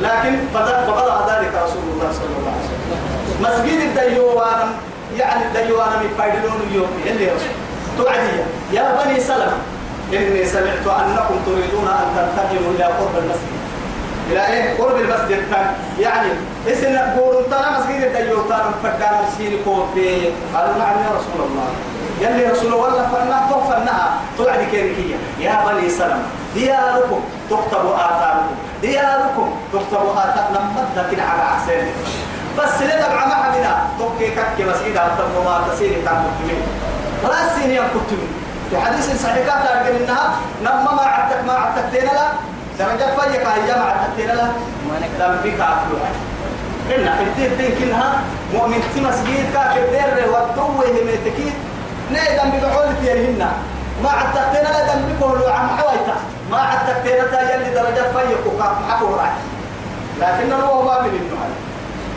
لكن 0.00 0.36
فبلغ 0.54 1.30
ذلك 1.30 1.52
رسول 1.64 1.82
الله 1.92 2.12
صلى 2.12 2.36
الله 2.38 2.52
عليه 2.52 2.66
وسلم. 2.66 3.00
مسجد 3.40 3.80
الديوان 3.80 4.68
يعني 5.18 5.46
الديوان 5.46 5.88
من 5.88 6.14
فايدلون 6.18 6.60
اليوم. 6.70 6.88
اللي 7.06 7.26
رسول. 7.26 7.54
توعدي 7.98 8.36
يا 8.72 9.04
بني 9.04 9.20
سلمة. 9.20 9.58
إني 10.12 10.46
سمعت 10.46 10.86
أنكم 10.86 11.34
تريدون 11.46 11.88
أن 11.88 12.06
تنتقلوا 12.16 12.72
إلى 12.76 12.84
قرب 12.84 13.16
المسجد. 13.16 13.56
إلى 14.30 14.46
إيه؟ 14.46 14.78
قرب 14.78 14.96
المسجد. 14.96 15.40
كان 15.50 15.66
يعني 16.00 16.28
قولوا 17.20 17.42
ترى 17.42 17.66
مسجد 17.78 18.02
الديوان 18.02 18.72
فكان 18.82 19.14
السين 19.28 19.58
كوفي 19.64 20.30
قالوا 20.54 20.78
نعم 20.78 20.96
يا 21.04 21.10
رسول 21.18 21.40
الله. 21.50 21.68
يلي 22.20 22.46
رسول 22.46 22.72
الله 22.72 23.08
فنا 23.12 23.46
توفنها 23.50 24.10
توعد 24.38 24.60
كيركية. 24.70 25.16
يا 25.40 25.64
بني 25.66 25.90
سلمة 25.90 26.26
دياركم 26.54 27.20
تكتب 27.50 27.86
آثاركم. 27.94 28.54
دياركم 28.82 29.48
تكتب 29.72 30.02
آثار. 30.16 30.46
نمت 30.54 30.88
لكن 30.96 31.20
على 31.20 31.42
عسين 31.42 31.86
بس 32.58 32.82
لدى 32.82 33.08
مع 33.14 33.26
محمنا 33.26 33.72
توكي 33.98 34.28
كك 34.30 34.56
مسجد 34.60 34.96
أبتم 34.96 35.28
وما 35.38 35.64
تسيري 35.72 35.94
كان 36.02 36.24
كتبين 36.24 36.62
السين 37.24 37.70
يوم 37.70 37.86
كتبين 37.94 38.32
في 38.70 38.80
حديث 38.80 39.22
صحيح 39.22 39.48
قال 39.48 39.96
إنها 39.96 40.36
نما 40.62 40.92
ما 40.94 41.02
عدتك 41.02 41.44
ما 41.46 41.52
عدتك 41.52 41.84
تينا 41.92 42.10
لا. 42.10 42.26
درجات 42.78 43.20
فيك 43.20 43.46
هي 43.46 43.78
ما 43.78 43.84
عدتك 43.84 44.10
تينا 44.16 44.32
لا. 44.32 44.44
ما 44.88 44.94
لم 45.20 45.40
بك 45.44 45.60
أكلها 45.60 46.10
إن 46.96 47.26
الدين 47.26 47.56
دين 47.58 47.72
كلها 47.78 48.20
مؤمن. 48.54 48.82
في 48.94 49.00
مسجد 49.00 49.52
كافر 49.54 49.80
دير 49.90 50.30
والدوة 50.32 50.84
همتكيد 50.86 51.54
نيدم 52.10 52.50
بقول 52.60 52.88
فيهن 53.02 53.48
ما 54.02 54.10
عدتنا 54.10 54.68
لا 54.68 54.94
دم 54.94 55.02
بقول 55.20 55.42
عم 55.50 55.68
حويتا 55.68 56.16
ما 56.50 56.58
عدتنا 56.58 57.24
تا 57.30 57.54
يلي 57.54 57.74
درجات 57.74 58.16
فيك 58.16 58.46
وكاف 58.46 58.72
محبو 58.88 59.14
راح 59.14 59.32
لكن 60.20 60.52
هو 60.52 60.82
ما 60.82 61.00
من 61.02 61.08
النوع 61.08 61.46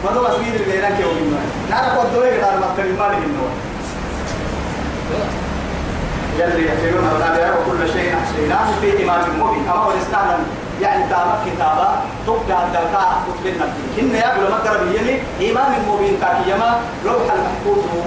ما 0.04 0.12
هو 0.12 0.24
مسجد 0.24 0.54
اللي 0.62 0.80
هناك 0.80 1.00
يوم 1.00 1.18
النوع 1.18 1.40
نعرف 1.70 1.98
والدوه 1.98 2.28
قدر 2.28 2.60
ما 2.60 2.68
كان 2.78 2.96
ما 3.00 3.08
من 3.10 3.24
النوع 3.24 3.50
يلي 6.40 6.66
يفعلون 6.66 7.08
الغداء 7.12 7.58
وكل 7.62 7.94
شيء 7.94 8.14
أحصيناه 8.18 8.68
في 8.82 9.04
إمام 9.04 9.22
مبين 9.40 9.70
أما 9.70 9.80
هو 9.80 9.92
استعلم 9.92 10.44
يعني 10.82 11.04
تامك 11.10 11.38
كتابة 11.46 11.88
تبقى 12.28 12.66
الدلقاء 12.66 13.22
كتبنا 13.28 13.66
إن 14.00 14.16
يقول 14.16 14.52
مقرب 14.52 14.82
يلي 14.96 15.22
إمام 15.52 15.72
مبين 15.90 16.18
كاكيما 16.22 16.80
لوح 17.06 17.24
المحفوظ 17.34 17.78
هو 17.78 18.02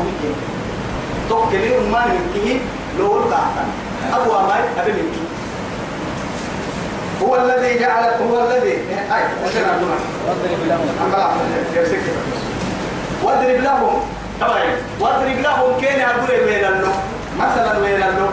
مكين 1.37 1.61
تبقى 1.61 1.79
أمان 1.89 2.09
من 2.09 2.31
كيه 2.35 2.59
لو 2.99 3.17
القاعدة 3.17 3.63
أبو 4.13 4.31
أماي 4.41 4.61
أبي 4.79 4.93
من 4.93 5.09
كيه 5.15 5.33
هو 7.27 7.37
الذي 7.37 7.79
جعل 7.79 8.05
هو 8.05 8.41
الذي 8.51 8.73
أي 8.73 9.23
أشهد 9.45 9.65
أن 9.65 9.85
واضرب 10.29 10.61
لهم 10.69 10.89
واضرب 13.23 13.61
لهم. 13.63 14.01
طبعا 14.41 14.61
واضرب 15.01 15.39
لهم 15.41 15.81
كين 15.81 16.01
أقول 16.01 16.31
وين 16.45 16.61
له 16.63 16.93
مثلا 17.39 17.79
وين 17.79 17.99
له 18.01 18.29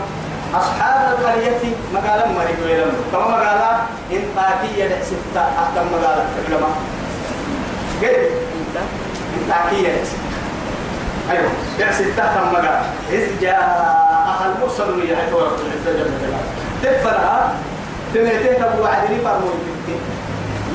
أصحاب 0.54 1.18
القرية 1.18 1.58
مقالا 1.94 2.26
مريك 2.26 2.56
وين 2.64 2.76
له 2.78 2.92
كما 3.12 3.20
مقالا 3.28 3.70
إن 4.12 4.22
تاكية 4.36 5.02
ستة 5.02 5.40
أحكم 5.40 5.86
مقالا 5.92 6.24
قل 8.02 8.08
انت 8.08 8.76
إن 9.36 9.48
تاكية 9.48 10.04
ستة. 10.04 10.29
يا 11.78 11.92
ستة 11.92 12.22
أحكم 12.22 12.52
مقالا 12.52 12.80
إذ 13.12 13.40
جاء 13.40 13.60
المرسل 14.46 15.10
يحيط 15.12 15.32
ورق 15.34 15.58
العزة 15.60 15.98
جل 15.98 16.10
جلاله. 16.20 16.42
تدفرها 16.82 17.52
تميتين 18.14 18.54
تبو 18.56 18.84
عدني 18.84 19.18
فرمو 19.24 19.46
يتكتين 19.46 20.00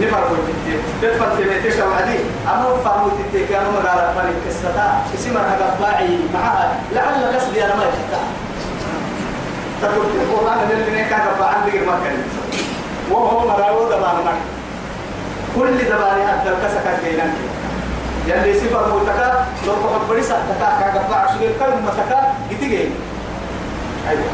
نفرمو 0.02 0.36
يتكتين 0.36 0.80
تدفر 1.02 1.28
تميتين 1.38 1.72
تبو 1.72 1.94
عدني 1.94 2.20
أما 2.48 2.78
فرمو 2.86 3.08
يتكتين 3.08 3.48
كانوا 3.48 3.72
مقالا 3.72 4.14
فريق 4.14 4.42
الستا 4.48 4.88
اسمها 5.16 5.58
قباعي 5.62 6.20
معها. 6.34 6.80
لعل 6.94 7.36
قصدي 7.36 7.66
أنا 7.66 7.76
ما 7.76 7.84
يحتاج 7.84 8.26
تقول 9.82 10.06
القرآن 10.06 10.58
اللي 10.72 11.02
نكا 11.02 11.16
قبع 11.16 11.46
عندي 11.46 11.80
ما 11.80 12.00
كان 12.04 12.18
وهو 13.12 13.48
مراو 13.48 13.86
دبان 13.86 14.38
كل 15.56 15.78
دبان 15.78 16.28
حتى 16.28 16.50
الكسكة 16.50 16.92
كينان 17.04 17.34
يلي 18.28 18.54
سفر 18.60 18.84
موتكا 18.94 19.46
لو 19.68 19.74
قد 19.74 20.08
بريسا 20.10 20.38
تكا 20.50 20.70
كقبع 20.82 21.28
شغل 21.28 21.50
كلمة 21.60 21.92
تكا 21.98 22.34
يتجي 22.52 22.90
أيوه. 24.10 24.32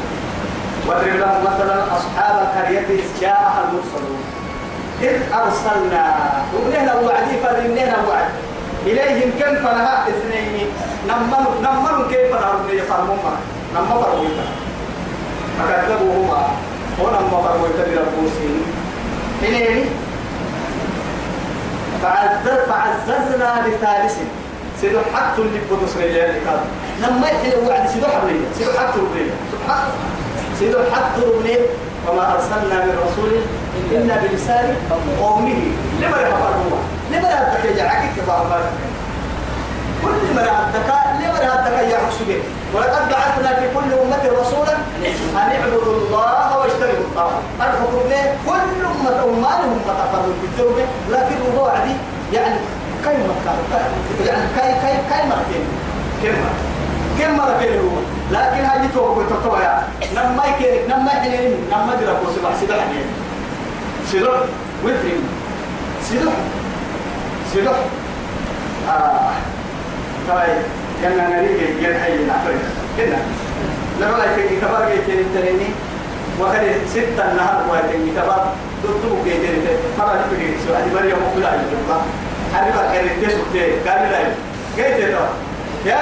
واضرب 0.88 1.16
لهم 1.16 1.44
مثلا 1.44 1.76
أصحاب 1.98 2.36
القرية 2.42 2.80
إذ 2.80 3.22
جاءها 3.22 3.60
المرسلون. 3.64 4.24
إذ 5.02 5.18
أرسلنا 5.34 6.06
وبنهنا 6.56 6.94
وعدي 6.96 7.38
فرنهنا 7.44 7.98
وعد 8.10 8.30
إليهم 8.86 9.32
كم 9.40 9.56
فلها 9.56 10.08
إثنين. 10.10 10.68
نمن 11.08 11.44
نمن 11.62 12.10
كيف 12.10 12.32
نهرب 12.34 12.70
يفرمون 12.70 13.20
نمن 13.76 13.88
فرمون 13.88 14.38
فكذبوهما. 15.60 16.42
ونمن 17.00 17.30
فرمون 17.32 17.70
بربوسهم 17.78 18.62
إليه 19.42 19.86
فعزز 22.02 22.60
فعززنا 22.70 23.62
بثالث 23.68 24.18
سيدو 24.82 25.00
حتى 25.16 25.42
اللي 25.42 25.60
بدوس 25.72 25.98
رجال 25.98 26.32
كان. 26.46 26.62
لما 27.02 27.28
يحل 27.28 27.68
وعد 27.68 27.90
سيدو 27.90 28.08
حبلية 28.08 28.46
سيدو 28.58 28.72
حتى 28.72 29.00
ربلية 29.00 29.32
سيدو 30.60 30.78
حتى 30.94 31.22
ربلية 31.22 31.66
وما 32.08 32.34
أرسلنا 32.34 32.86
من 32.86 32.96
رسول 33.06 33.32
إلا 33.92 34.16
بلسان 34.16 34.76
قومه. 35.20 35.62
لما 36.02 36.18
يفعل 36.22 36.54
هو 36.54 36.78
لما 37.12 37.30
يبتكي 37.30 37.78
جعاكي 37.78 38.08
كبار 38.18 38.62
كل 40.04 40.36
ما 40.36 40.42
رأتك 40.42 40.90
لما 41.22 41.40
رأتك 41.40 41.92
يا 41.92 41.98
حسبي؟ 42.08 42.38
ولقد 42.74 43.10
بعثنا 43.10 43.56
في 43.60 43.66
كل 43.76 43.94
أمة 44.04 44.42
رسولا 44.42 44.74
أن 45.36 45.38
اعبدوا 45.38 45.94
الله 45.98 46.58
واجتنبوا 46.60 47.06
الطاغوت. 47.10 47.44
الحكم 47.60 48.10
ليه؟ 48.10 48.36
كل 48.48 48.86
أمة 48.86 49.24
أمانهم 49.24 49.80
تفرد 49.88 50.34
بالذنوب 50.42 50.78
لكن 51.10 51.36
هو 51.58 51.66
عدي 51.68 51.96
يعني 52.34 52.56
كلمة 53.06 53.34
يعني 54.26 54.44
كاي 54.58 54.72
كاي 54.82 54.98
كاي 55.10 55.28
مرتين 55.30 55.66
كلمة 56.24 56.50
كلمة 57.20 57.60
كده 57.64 57.80
هو 57.80 57.98
لكن 58.32 58.66
هذه 58.66 58.90
توقف 58.94 59.30
تطوع 59.30 59.60
يا 59.64 59.84
نما 60.16 60.46
يكيرك 60.46 60.86
نما 60.90 61.12
يحنين 61.12 61.54
نما 61.72 61.96
جرى 62.02 62.16
كوسي 62.26 62.40
بحسي 62.44 62.66
بحنين 62.66 63.06
سيدوح 64.12 64.40
ويترين 64.86 65.24
سيدوح 66.10 66.34
سيدوح 67.54 67.76
آه. 68.90 69.32
طيب 70.30 70.62
يلا 71.04 71.28
نريد 71.30 71.60
ينحي 71.84 72.24
نعفر 72.28 72.54
كنا 72.98 73.18
لما 74.02 74.18
لا 74.18 74.26
يتكي 74.36 74.56
كبار 74.62 74.90
جيتين 74.92 75.20
التنيني 75.20 75.70
وكان 76.42 76.64
ستة 76.88 77.32
النهار 77.32 77.64
ويتكي 77.72 78.12
كبار 78.22 78.54
دكتور 78.84 79.18
جيتين 79.24 79.64
مرة 80.00 80.14
نفري 80.26 80.56
سؤال 80.68 80.94
مريم 80.96 81.16
مقبلة 81.28 81.54
يجب 81.54 82.02
هذه 82.54 82.74
بقى 82.76 83.28
تسوق 83.28 83.48
قال 83.88 84.12
لا 84.12 84.20
جيت 84.78 85.16
يا 85.86 86.00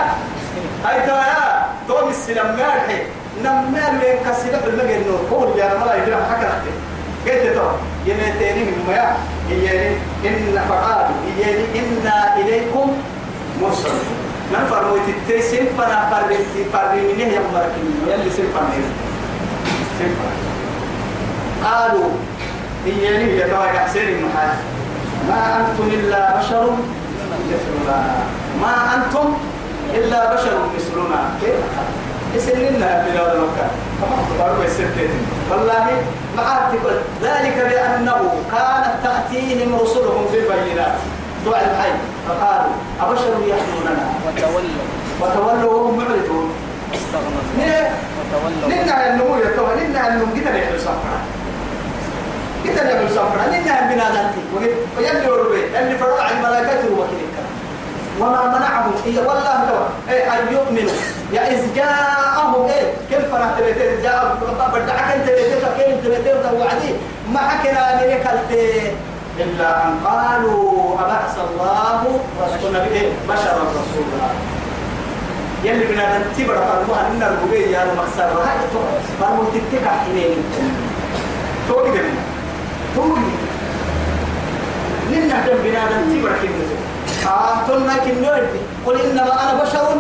هاي 0.86 1.02
ترى 1.08 1.16
يا. 1.18 1.66
توم 1.88 2.10
السلام 2.10 2.46
مارحي 2.58 2.98
نمال 3.44 3.94
من 3.94 4.32
كسيدة 4.32 4.58
في 4.62 4.68
المجال 4.70 5.04
نور 5.32 5.48
اللي 5.52 5.64
أنا 5.64 5.86
ما 5.86 5.96
يدري 5.96 6.16
حكى 6.16 6.48
قلت 7.26 7.54
تو 7.56 7.68
ينتيني 8.06 8.64
من 8.64 8.84
ما 8.88 8.94
يعني 9.64 9.88
إن 10.26 10.62
فقالوا 10.70 11.16
يعني 11.40 11.64
إنا 11.76 12.38
إليكم 12.38 12.94
مرسلون 13.62 14.06
من 14.52 14.66
فرموت 14.70 15.08
التسين 15.08 15.66
فنا 15.78 16.10
فرمت 16.10 16.56
فرمينه 16.74 17.34
يا 17.34 17.42
مركين 17.54 17.94
يلي 18.08 18.30
سين 18.32 18.46
فرمين 18.56 18.84
سين 19.98 20.16
قالوا 21.64 22.10
هي 22.86 23.50
توا 23.50 23.80
حسين 23.80 24.08
المحال 24.10 24.50
ما 25.28 25.60
أنتم 25.60 25.88
إلا 25.88 26.38
بشر 26.40 26.70
مثلنا. 27.50 28.00
ما 28.62 28.76
أنتم 28.96 29.34
إلا 29.94 30.34
بشر 30.34 30.60
مثلنا. 30.76 31.30
كيف؟ 31.42 31.56
يسلمنا 32.36 33.06
بلاد 33.06 33.38
مكة. 33.38 33.68
كما 34.00 34.38
تقولوا 34.38 34.66
يسلمتين 34.66 35.10
والله 35.52 35.88
ما 36.38 36.72
ذلك 37.24 37.58
بأنه 37.70 38.32
كانت 38.52 38.94
تأتيهم 39.04 39.76
رسلهم 39.76 40.26
بالبينات 40.32 40.98
دعاء 41.46 41.64
الحي 41.72 41.92
فقالوا 42.28 42.74
أبشر 43.02 43.34
يحموننا 43.48 44.06
وتولوا 44.28 44.86
وتولوا 45.22 45.74
وهم 45.74 45.98
معرضون 45.98 46.52
استغنوا 46.96 47.42
وتولوا 48.20 48.84
ننا 48.84 49.10
النمو 49.10 49.38
يتوه 49.38 49.76
ننا 49.76 50.08
النمو 50.08 50.26
كده 50.36 50.52
نحن 50.52 50.78
صفرا 50.78 51.20
كده 52.66 52.84
نحن 52.84 53.10
صفرا 53.16 53.46
ننا 53.48 53.94
بنادنتي 53.94 54.42
ويلي 54.98 55.30
وربي 55.32 55.80
اللي 55.80 55.98
فرع 55.98 56.30
الملائكة 56.32 56.84
وكذلك 56.98 57.40
وما 58.20 58.58
منعهم 58.58 58.94
إيه 59.06 59.18
والله 59.18 59.70
توا 59.70 60.14
إيه 60.14 60.34
أن 60.34 60.54
يؤمنوا 60.54 60.92
يا 61.34 61.52
إذ 61.52 61.76
جاءهم 61.76 62.66
إيه 62.66 62.94
كيف 63.10 63.32
فرحت 63.32 63.60
تبيتين 63.60 64.02
جاء 64.04 64.38
بدعك 64.74 65.16
أنت 65.16 65.30
تبيتين 65.30 65.60
كيف 65.78 66.06
تبيتين 66.06 66.60
وعدي 66.60 66.94
ما 67.34 67.40
حكينا 67.40 67.96
من 67.96 68.24
إلا 69.40 69.84
أن 69.88 70.00
قالوا 70.06 70.94
أبعث 71.04 71.36
الله 71.50 72.20
رسولنا 72.44 72.80
بإيه 72.80 73.10
بشرا 73.30 73.64
رسولا. 73.80 74.30
يلي 75.64 75.86
بنا 75.86 76.20
نتبر 76.20 76.56
فرموها 76.56 77.08
إن 77.08 77.24
الربيع 77.24 77.68
يا 77.68 77.84
المخسر 77.84 78.24
هاي 78.24 78.58
فرمو 79.22 79.44
تتكع 79.44 79.92
حنين 79.92 80.44
توقي 81.68 81.92
دمنا 81.92 82.24
توقي. 82.96 83.22
لنا 85.12 85.48
دم 85.48 85.58
بنا 85.64 85.84
نتبر 85.86 86.32
كنزو 86.42 86.76
آه 87.28 87.68
تلنا 87.68 87.98
كنوردي 87.98 88.62
قل 88.86 89.02
إنما 89.02 89.34
أنا 89.44 89.64
بشر 89.64 89.96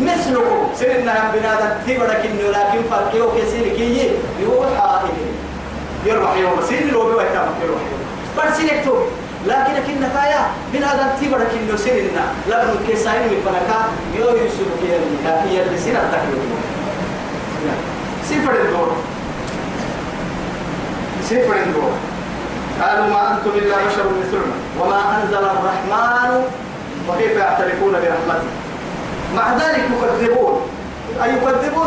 مثلكم. 0.00 0.60
سننا 0.78 1.14
بنادم 1.34 1.72
تبرك 1.86 2.22
إنه 2.26 2.48
لكن 2.50 2.80
فرقيو 2.90 3.30
كسير 3.30 3.68
كي 3.76 4.10
يوحى 4.42 5.00
إليه. 5.04 5.32
يروح 6.12 6.36
يوم. 6.36 6.60
سين 6.68 6.88
لو 6.88 7.06
بيوحى. 7.06 7.24
يروح 7.64 7.80
يوم. 7.90 8.03
بس 8.38 8.56
سينكتو 8.56 8.96
لكن 9.46 9.74
كنا 9.86 10.08
كايا 10.14 10.42
بنادم 10.72 11.08
تبرك 11.20 11.50
إنه 11.60 11.76
سننا 11.76 12.24
لا 12.48 12.64
من 12.64 12.86
كسائن 12.88 13.22
من 13.22 13.40
فنكا 13.46 13.80
يو 14.18 14.36
يوسف 14.36 14.68
كي 14.80 14.90
لكن 15.24 15.48
يلي 15.48 15.78
سنة 15.78 16.00
تكيو 16.12 16.38
سفر 18.24 18.54
الدور 18.64 18.96
سفر 21.24 21.56
الدور 21.66 21.92
قالوا 22.82 23.06
ما 23.06 23.32
أنتم 23.32 23.50
إلا 23.58 23.76
بشر 23.76 24.06
مثلنا. 24.20 24.56
وما 24.80 25.22
أنزل 25.22 25.44
الرحمن 25.44 26.44
وكيف 27.08 27.36
يعترفون 27.36 27.92
برحمته؟ 27.92 28.50
مع 29.36 29.54
ذلك 29.54 29.84
يكذبون. 29.92 30.60
أي 31.22 31.30
يكذبون 31.30 31.86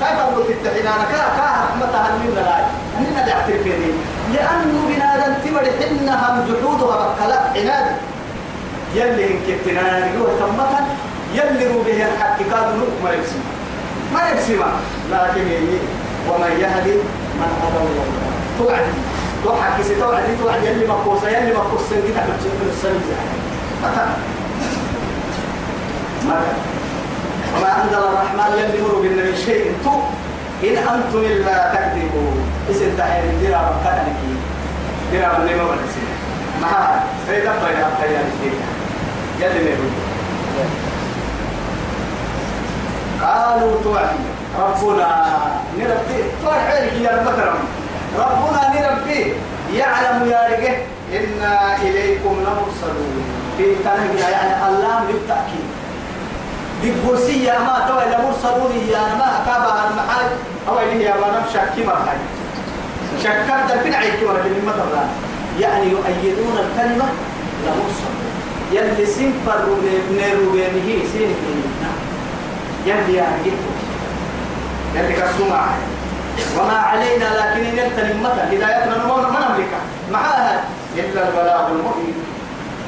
كيف 0.00 0.18
أقول 0.18 0.44
في 0.44 0.52
التحنان. 0.52 1.00
كا 1.12 1.18
كا 1.36 1.46
رحمتها 1.64 2.10
من 2.18 2.34
لا 2.34 2.64
أننا 2.98 3.26
نعترف 3.26 3.64
به 3.64 3.94
لأنه 4.34 4.78
بنادم 4.88 5.32
تمر 5.44 5.64
حنهم 5.78 6.34
جحودها 6.48 7.14
بكلا 7.14 7.40
عناد. 7.56 7.86
يلي 8.94 9.24
إن 9.30 9.38
كتنا 9.48 9.82
نقول 9.98 10.30
تمتا 10.40 10.80
يلي 11.34 11.66
رو 11.66 11.82
به 11.82 11.98
الحق 12.08 12.38
كاد 12.50 12.68
ما 13.04 13.10
يبسم 13.12 13.40
ما. 14.14 14.20
يبسم 14.30 14.62
لكن 15.12 15.44
يلي 15.48 15.78
ومن 16.28 16.52
يهدي 16.62 16.94
من 17.40 17.50
هدى 17.62 17.78
الله. 17.84 18.06
توعد 18.58 18.86
توحد 19.44 19.80
كسي 19.80 19.94
توعد 19.94 20.24
توعد 20.42 20.64
يلي 20.64 20.86
مقوسة 20.86 21.28
يلي 21.28 21.52
مقوسة 21.52 21.90
كده 21.90 22.22
بتشوف 22.28 22.58
السنة 22.70 23.16
متى 23.82 24.06
متى 26.24 26.52
وما 27.56 27.82
أنزل 27.82 27.98
الرحمن 27.98 28.58
يلمر 28.58 28.94
بالنبي 29.02 29.36
شيء 29.36 29.72
تو 29.84 29.90
إن 30.64 30.76
أنتم 30.76 31.18
إلا 31.18 31.74
تكذبون 31.74 32.36
اسم 32.70 32.96
تحيل 32.98 33.40
ديرا 33.40 33.58
بكتنك 33.58 34.18
ديرا 35.12 35.38
من 35.38 35.44
نيمة 35.46 35.64
بلسين 35.64 36.08
ما 36.62 37.00
سيدا 37.26 37.52
بينا 37.52 37.88
بينا 38.02 38.22
يلي 39.40 39.64
ميرو 39.64 39.88
قالوا 43.22 43.82
توعد 43.84 44.06
ربنا 44.58 45.08
نربي 45.78 46.18
توعد 46.42 46.66
عليك 46.70 46.92
يا 46.92 47.20
المكرم. 47.20 47.58
ربنا 48.18 48.62
نربي 48.74 49.32
يعلم 49.74 50.30
يا 50.30 50.48
رجل. 50.50 50.76
إنا 51.12 51.76
إليكم 51.76 52.34
لمرسلون. 52.40 53.24
في 53.56 53.64
تنهي 53.84 54.30
يعني 54.30 54.68
اللام 54.68 55.02
للتأكيد 55.08 55.66
بالقرسية 56.82 57.52
ما 57.52 57.86
توا 57.88 58.02
إلى 58.02 58.16
مرسلون 58.26 58.72
يا 58.88 59.14
ما 59.18 59.30
كابا 59.46 59.72
المحل. 59.90 60.30
أو 60.68 60.78
اللي 60.80 61.08
هي 61.08 61.12
ما 61.12 61.38
نمشى 61.38 61.58
كما 61.76 61.92
هاي 61.92 62.16
شكرت 63.22 63.72
الفين 63.72 63.94
عيك 63.94 64.22
ولا 64.22 64.42
من 64.42 64.72
يعني 65.60 65.86
يؤيدون 65.86 66.58
الكلمة 66.58 67.04
لمرسل 67.64 68.12
يلي 68.72 69.06
سنفر 69.06 69.66
نيرو 70.12 70.52
بينه 70.52 71.02
سين 71.12 71.34
يلي 72.86 73.14
يعني 73.14 73.52
يلي 74.96 75.12
كسمع 75.12 75.66
وما 76.58 76.72
علينا 76.72 77.24
لكن 77.24 77.76
نلتنم 77.76 78.22
مثلا 78.22 78.48
هدايتنا 78.48 79.06
ما 79.06 79.48
نملكها. 79.48 79.80
معها. 80.12 80.64
إلا 80.96 81.28
البلاغ 81.28 81.66
المبين. 81.66 82.14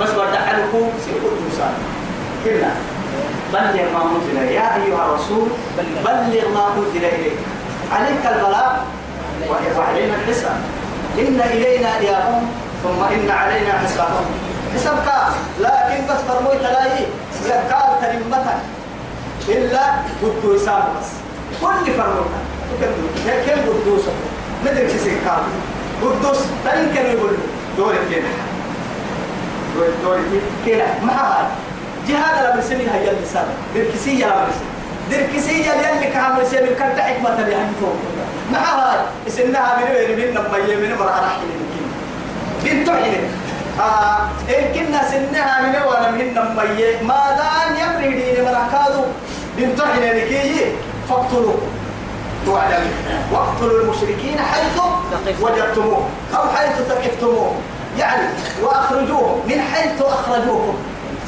بس 0.00 0.10
بدعلكم 0.10 0.90
سيقول 1.04 1.32
موسى 1.44 1.68
كنا 2.44 2.70
بلغ 3.52 3.92
ما 3.92 4.02
أنزل 4.02 4.52
يا 4.52 4.76
أيها 4.76 5.04
الرسول 5.06 5.48
بلغ 5.78 6.48
ما 6.54 6.68
أنزل 6.76 7.04
إليك. 7.04 7.38
عليك 7.92 8.26
البلاغ. 8.26 8.72
وعلينا 9.78 10.14
الحساب 10.14 10.56
إن 11.18 11.40
إلينا 11.40 11.98
إياهم 11.98 12.46
ثم 12.82 13.04
إن 13.14 13.30
علينا 13.30 13.72
حسابهم. 13.78 14.26
حسابك. 14.74 15.08
لكن 15.60 16.06
بس 16.06 16.20
فرموي 16.28 16.56
تلاقي 16.58 17.04
قال 17.72 18.00
تلمتك 18.02 18.58
إلا 19.48 19.82
قد 20.22 20.54
يسام 20.54 20.82
بس. 21.00 21.08
كل 21.60 21.92
فرموك. 21.92 22.32
كم 23.26 23.60
قدوس؟ 23.68 24.02
ندري 24.64 24.86
كسي 24.86 25.10
كام 25.24 25.44
قدوس 26.02 26.38
تلين 26.64 26.94
كان 26.94 27.06
يقول 27.06 27.36
دوري 27.76 27.98
كده 28.10 28.28
دوري 30.02 30.22
كده 30.66 30.84
ما 31.02 31.12
هذا. 31.12 31.46
جهاد 32.08 32.44
لا 32.44 32.56
بسني 32.56 32.90
هي 32.90 33.10
اللسان 33.10 33.46
دركسية 33.74 34.26
لا 34.26 34.46
بسني 35.10 35.26
دركسية 35.26 35.72
اللي 35.72 36.06
كعمل 36.06 36.46
سير 36.46 36.74
كانت 36.78 37.00
حكمة 37.00 37.38
اللي 37.38 37.54
عندهم 37.54 37.98
مع 38.52 38.58
هاي 38.58 38.98
اسمها 39.28 39.76
من 39.76 39.96
وين؟ 39.96 40.18
من 40.18 40.34
لما 40.34 40.58
يمين 40.58 40.94
مرة 40.94 41.04
راح 41.04 41.38
يمكن 41.38 41.84
بنت 42.64 42.88
عين 42.88 43.30
آه 43.80 44.28
إن 44.48 44.98
سنها 45.10 45.62
من 45.62 45.82
وأنا 45.86 46.10
من 46.10 46.28
لما 46.34 46.64
ما 47.02 47.36
دام 47.36 47.76
يمري 47.76 48.22
دين 48.22 48.44
مرة 48.44 48.68
كادو 48.72 49.02
بنت 49.58 49.80
عين 49.80 50.16
لكي 50.16 50.72
فاقتلوا. 51.08 51.54
توعدني. 52.46 52.90
واقتلوا 53.32 53.80
المشركين 53.80 54.38
حيث 54.38 54.80
وجدتموه. 55.40 56.08
أو 56.36 56.48
حيث 56.56 56.72
ثقفتموه. 56.88 57.52
يعني 57.98 58.28
واخرجوهم 58.62 59.40
من 59.48 59.60
حيث 59.60 60.02
أخرجوكم. 60.02 60.74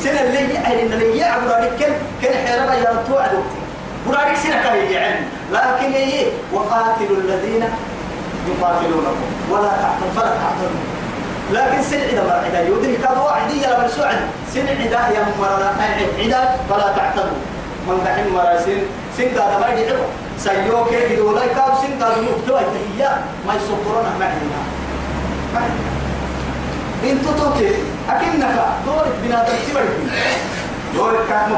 سنة 0.05 0.21
اللي 0.21 0.55
يعني 0.55 0.83
اللي 0.83 1.19
يعبد 1.19 1.51
عليك 1.51 1.81
يا 2.23 3.03
توعدوا. 3.09 3.43
ورارك 4.09 4.37
سنة 4.37 4.63
كهي 4.63 4.93
يعني 4.93 5.21
لكن 5.53 5.93
هي 5.93 6.27
وقاتلوا 6.53 7.17
الذين 7.25 7.65
يقاتلونكم. 8.49 9.27
ولا 9.51 9.69
تعتم 9.69 10.09
فلا 10.17 10.33
تعتموا 10.43 10.85
لكن 11.53 11.83
سن 11.83 12.01
عدا 12.01 12.23
ما 12.25 12.33
عدا 12.47 12.61
يودري 12.69 12.97
كذا 12.97 13.19
واحد 13.19 13.51
يلا 13.51 13.79
من 13.83 13.89
سعد 13.89 14.19
سن 14.55 14.69
عدا 14.69 15.01
يا 15.15 15.27
مرة 15.41 15.75
عدا 16.19 16.57
فلا 16.71 16.89
تعتموا 16.97 17.41
من 17.89 17.99
دحين 18.05 18.35
مرة 18.35 18.59
سن 18.65 18.81
سن 19.17 19.29
هذا 19.29 19.59
ما 19.61 19.81
يدعو 19.81 20.05
سيوك 20.39 20.93
يدعو 20.93 21.33
لا 21.35 21.45
يكاد 21.45 21.73
سن 21.83 22.03
هذا 22.03 22.17
يبتوى 22.17 22.61
التهيا 22.61 23.11
ما 23.47 23.55
يصبرون 23.55 24.07
معنا 24.21 24.57
إنتو 27.05 27.31
توكي. 27.39 27.71
أكنك 28.11 28.57
دورك 28.87 29.15
بنادم 29.23 29.53
تبرك. 29.69 29.97
دورك 30.97 31.29
كامو 31.29 31.57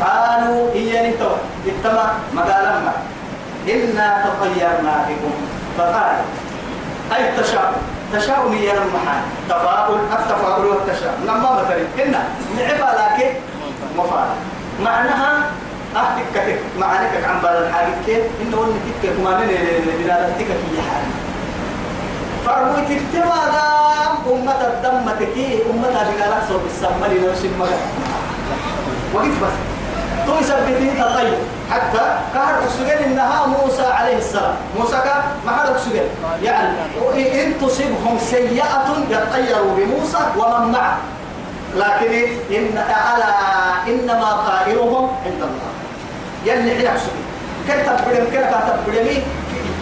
قالوا 0.00 0.72
إياني 0.72 1.12
تو 1.18 1.30
اتما 1.66 2.06
مقالما 2.34 2.92
إنا 3.68 4.08
تطيرنا 4.24 4.94
بكم. 5.08 5.34
فقال 5.78 6.16
أي 7.14 7.22
التشاؤم؟ 7.30 7.76
تشاؤم 8.12 8.52
يا 8.52 8.72
المحال. 8.72 9.22
تفاؤل 9.48 9.98
التفاؤل 10.12 10.64
والتشاؤم. 10.66 11.20
لما 11.26 11.50
مثلا 11.58 12.04
إنا 12.04 12.22
نعفى 12.56 12.90
لكن 13.00 13.30
مفعل 13.98 14.28
معناها 14.84 15.50
أحتك 15.96 16.24
كتك 16.34 16.58
معناك 16.78 17.24
عن 17.24 17.40
بعض 17.42 17.56
الحاجات 17.56 17.94
كيف؟ 18.06 18.22
إنه 18.42 18.56
ولن 18.58 18.78
تكك 19.02 19.14
ما 19.24 19.30
من 19.38 19.46
بنادم 19.98 20.32
تكك 20.38 20.60
يا 20.76 20.82
حالي 20.90 21.10
فرمي 22.46 22.80
تكتما 22.90 23.40
دام 23.54 24.14
أمة 24.32 24.60
الدم 24.66 25.06
تكي 25.20 25.62
أمة 25.70 25.88
بقالك 25.88 26.42
صوب 26.48 26.60
السمى 26.66 27.06
لنفس 27.18 27.44
المغا 27.44 27.78
وقت 29.14 29.26
بس. 29.42 29.56
تو 30.26 30.38
يثبتين 30.40 30.94
تطيب 30.98 31.38
حتى 31.70 32.04
كهر 32.34 32.54
أكسجين 32.64 32.98
إنها 33.12 33.46
موسى 33.46 33.86
عليه 33.86 34.16
السلام. 34.16 34.54
موسى 34.78 34.96
كان 35.04 35.22
ما 35.46 35.52
حد 35.56 35.68
أكسجين 35.68 36.02
يعني 36.42 36.68
إن 37.44 37.52
تصيبهم 37.60 38.18
سيئة 38.18 38.88
يطيروا 39.10 39.76
بموسى 39.76 40.18
ومن 40.36 40.72
معه. 40.72 40.96
لكن 41.76 42.12
إن 42.50 42.78
ألا 42.78 43.34
إنما 43.88 44.28
طائرهم 44.46 45.08
عند 45.26 45.42
الله. 45.42 45.70
يلي 46.44 46.70
حين 46.76 46.86
أكسجين 46.86 47.24
كتب 47.68 47.96
بدم 48.08 48.32
كده 48.32 48.46
كتب 48.46 48.76
بدمي 48.86 49.22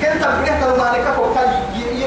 كنت 0.01 0.23
ترى 0.23 0.79
مالك 0.79 1.07
كوكا 1.17 1.43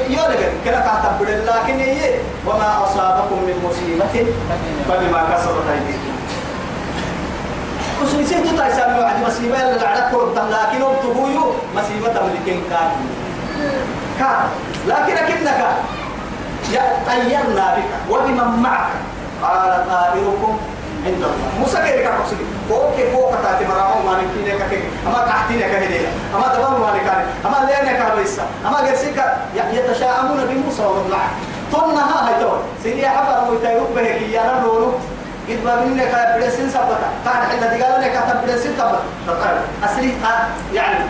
يولد. 0.10 0.42
كنا 0.66 0.80
كاتب 0.80 1.14
بدل 1.20 1.46
لكن 1.48 1.80
هي 1.80 2.16
وما 2.48 2.84
أصابكم 2.84 3.36
من 3.48 3.56
مصيبة 3.66 4.32
فبما 4.90 5.22
كسبت 5.32 5.68
أيديكم. 5.72 6.15
كسر 8.02 8.24
سنتو 8.26 8.58
تايسان 8.58 9.00
وعد 9.00 9.16
مصيبة 9.28 9.62
اللي 9.62 9.76
العرق 9.82 10.12
كورتم 10.12 10.48
لكن 10.50 10.82
أبتغيو 10.84 11.46
مصيبة 11.76 12.14
ملكين 12.28 12.62
كان 12.70 12.90
كان 14.20 14.40
لكن 14.88 15.18
أكنك 15.18 15.66
يا 16.74 16.82
طيرنا 17.08 17.76
بك 17.76 17.92
وبمن 18.12 18.60
معك 18.64 18.88
قال 19.44 19.86
طائركم 19.90 20.58
عند 21.06 21.16
الله 21.16 21.60
موسى 21.60 21.78
كيف 21.78 21.96
كان 22.02 22.14
مقصود 22.20 22.38
فوق 22.70 22.96
فوق 23.14 23.32
تاتي 23.44 23.66
مراهم 23.66 24.06
ما 24.06 24.12
نكينه 24.22 24.60
كك 24.60 24.82
أما 25.08 25.26
تحتينه 25.28 25.68
كهدي 25.68 26.00
أما 26.36 26.48
دبر 26.56 26.80
ما 26.80 26.92
نكان 26.98 27.26
أما 27.46 27.70
لينه 27.70 27.94
كابيسا 28.00 28.44
أما 28.68 28.82
جرسيك 28.90 29.24
يتشاءمون 29.74 30.46
بموسى 30.46 30.86
ومن 30.86 31.12
معه 31.12 31.30
تونها 31.72 32.28
هاي 32.30 32.44
تون 32.44 32.60
سيدي 32.84 33.08
حفر 33.10 33.52
ويتيروك 33.52 33.90
به 33.96 34.02
كي 34.04 34.32
يانا 34.32 34.60
نورو 34.60 34.92
قد 35.50 35.60
ما 35.66 35.76
منك 35.76 36.36
بدسين 36.38 36.70
سبتا 36.70 37.10
كان 37.26 37.34
حنا 37.34 37.78
دقال 37.78 38.02
لك 38.02 38.12
كتب 38.12 38.42
بدسين 38.44 38.72
سبتا 38.78 39.02
طيب 39.28 39.58
أصلي 39.84 40.14
يعني 40.74 41.06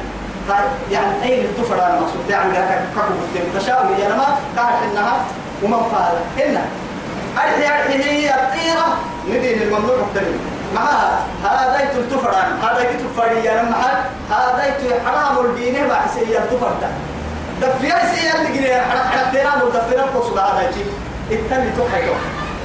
يعني 0.91 1.23
أين 1.23 1.45
التفر 1.45 1.75
المقصود 1.75 2.29
يعني 2.29 2.51
لك 2.51 2.81
كاكو 2.95 3.13
بتم 3.33 3.59
تشاؤم 3.59 3.87
يا 3.99 4.07
نما 4.09 4.27
كان 4.55 4.65
حنها 4.65 5.17
ومن 5.63 5.83
فعل. 5.91 6.15
هنا 6.37 6.61
أرحي 7.37 7.65
أرحي 7.67 8.03
هي 8.03 8.29
الطيرة. 8.29 8.97
ندين 9.29 9.61
الممنوع 9.61 9.95
التنين. 9.95 10.39
معها 10.75 11.19
هذا 11.43 11.83
يتل 11.83 12.09
تفران 12.09 12.59
هذا 12.63 12.79
يتل 12.79 12.99
تفران 13.13 13.37
يا 13.43 13.63
نما. 13.63 13.75
هذا 14.29 14.65
يتل 14.67 14.93
حرام 15.05 15.45
الدين 15.45 15.87
بحسي 15.87 16.37
التفر 16.37 16.71
ده. 16.81 16.87
دفيا 17.61 18.15
سي 18.15 18.37
اللي 18.37 18.59
جري 18.59 18.75
حرقتنا 18.81 19.65
مدفنا 19.65 20.03
قصد 20.03 20.37
هذا 20.37 20.69
يجي. 20.69 20.85
تحيو 21.29 22.13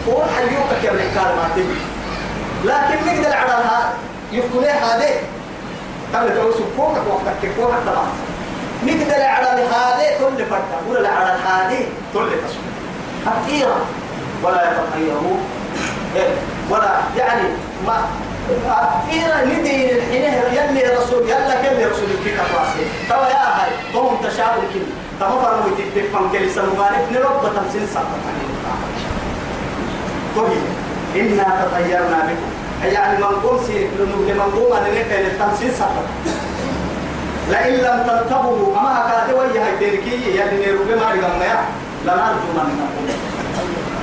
هو 0.09 0.23
حيوك 0.37 0.85
يا 0.85 0.91
الكلام 0.91 1.51
تبي. 1.57 1.79
لكن 2.65 3.07
نقدر 3.07 3.37
على 3.37 3.53
هذا 3.53 3.93
يفكوا 4.33 4.63
هذا 4.63 5.07
قبل 6.15 6.35
توسو 6.35 6.65
فوق 6.77 6.93
وقتك 6.93 7.51
فوق 7.57 7.71
طبعا 7.87 8.09
نقدر 8.87 9.23
على 9.23 9.47
هذا 9.47 10.05
كل 10.19 10.45
فرد 10.47 10.63
ولا 10.89 11.09
على 11.09 11.31
هذا 11.31 11.79
كل 12.15 12.29
تسوي 12.31 12.71
خطيرة 13.27 13.77
ولا 14.43 14.63
يتطيروا 14.73 15.37
إيه؟ 16.17 16.35
ولا 16.71 17.01
يعني 17.17 17.49
ما 17.87 18.05
أخيرا 18.69 19.45
ندي 19.45 19.93
الحين 19.93 20.25
يلي 20.53 20.97
رسول 20.97 21.23
يلا 21.23 21.55
كل 21.63 21.91
رسول 21.91 22.09
كي 22.25 22.31
كراسي 22.31 22.85
توا 23.09 23.27
يا 23.27 23.63
هاي 23.63 23.71
ضم 23.95 24.29
تشابه 24.29 24.63
كل 24.75 24.81
تما 25.21 25.43
فرموا 25.43 25.77
تتفهم 25.79 26.33
كل 26.33 26.51
سنوات 26.51 27.13
نرب 27.13 27.55
تمسين 27.57 27.87
سبب 27.95 28.21
طيب 30.37 30.63
إنا 31.17 31.45
تطيرنا 31.65 32.19
بكم. 32.29 32.51
يعني 32.95 33.19
منقوم 33.19 33.61
سيرك 33.67 33.91
لأنه 33.99 34.17
لمنقوم 34.29 34.73
أن 34.77 34.83
نقل 34.83 35.27
التمسين 35.27 35.71
سبب 35.79 36.07
لئن 37.51 37.75
لم 37.75 37.99
تنتبهوا 38.07 38.79
أما 38.81 38.91
هكذا 39.01 39.35
ويا 39.39 39.65
هاي 39.67 39.73
تركي 39.81 40.15
يلي 40.37 40.57
نيرو 40.67 40.85
بما 40.85 41.07
رغم 41.11 41.43
يا. 41.43 41.61
لنرجو 42.05 42.51
من 42.55 42.79
نقول 42.81 43.09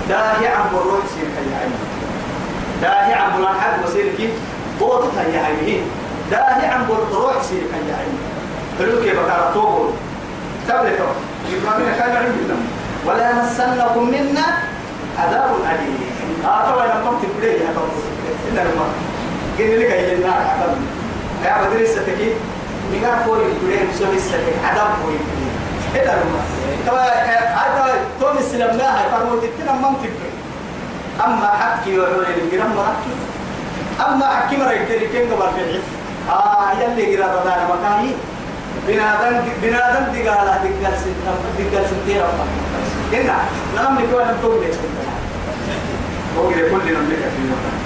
داهي 0.10 0.48
عم 0.48 0.66
الروح 0.74 1.00
سيرك 1.16 1.36
يا 1.52 1.58
عيني 1.58 1.80
داهي 2.82 3.14
عم 3.14 3.42
الحق 3.42 3.86
وسيرك 3.88 4.30
بوضتها 4.80 5.24
يا 5.24 5.40
عيني 5.46 5.82
داهي 6.32 6.68
عم 6.68 6.84
الروح 7.12 7.44
سيرك 7.44 7.72
يا 7.90 7.96
عيني 8.00 8.20
فلوك 8.80 9.06
يا 9.06 9.14
بكارة 9.14 9.52
توبول 9.54 9.90
تبلتوا 10.68 11.14
إبراهيم 11.54 11.96
كان 12.00 12.16
عندنا 12.16 12.58
ولا 13.06 13.30
يمسنكم 13.32 14.04
منا 14.10 14.46
عذاب 15.20 15.50
أليم. 15.72 16.07
طبعا 16.48 16.86
لما 16.88 17.12
كنت 17.22 17.30
بدي 17.38 17.48
يا 17.48 17.70
إن 18.52 18.58
الماء 18.58 18.90
قل 19.60 19.80
لك 19.80 19.92
إلى 19.92 20.14
النار 20.14 20.34
عذاب 20.34 20.78
يا 21.46 21.68
بدري 21.68 21.88
ستكي 21.88 22.34
نقار 22.94 23.18
كوري 23.26 23.44
بدي 23.64 23.76
مسوي 23.94 24.20
ستكي 24.20 24.54
عذاب 24.66 24.88
كوري 25.04 25.20
إلى 25.96 26.14
الماء 26.14 26.46
طبعا 26.88 27.06
هذا 27.06 27.96
توم 28.20 28.38
السلام 28.38 28.78
لا 28.78 28.98
هاي 29.00 29.10
فرموت 29.12 29.44
التنا 29.44 29.74
منطق 29.74 30.16
أما 31.26 31.48
حكي 31.48 32.00
وعلي 32.00 32.42
الجرام 32.44 32.72
مركي 32.76 33.14
أما 34.08 34.28
حكي 34.28 34.58
مرة 34.58 34.68
قبل 34.68 35.54
في 35.56 35.62
العيد 35.62 35.82
آه 36.30 36.72
يلي 36.82 37.16
جرا 37.16 37.28
بدانا 37.28 37.68
مكاني. 37.68 38.12
بنادم 38.88 39.42
بنادم 39.62 40.04
دقالة 40.14 40.58
دقال 40.64 40.94
سنتين 40.98 41.72
دقال 41.72 41.86
سنتين 41.90 42.22
ربما 42.22 42.48
إنا 43.14 43.38
نعم 43.76 43.96
نقول 43.96 44.22
أن 44.22 44.36
تقول 44.42 44.62
لك 44.64 44.74
هو 46.38 46.50
كده 46.50 46.70
كل 46.70 46.94
نملك 46.94 47.24
في 47.34 47.40
المكان. 47.44 47.78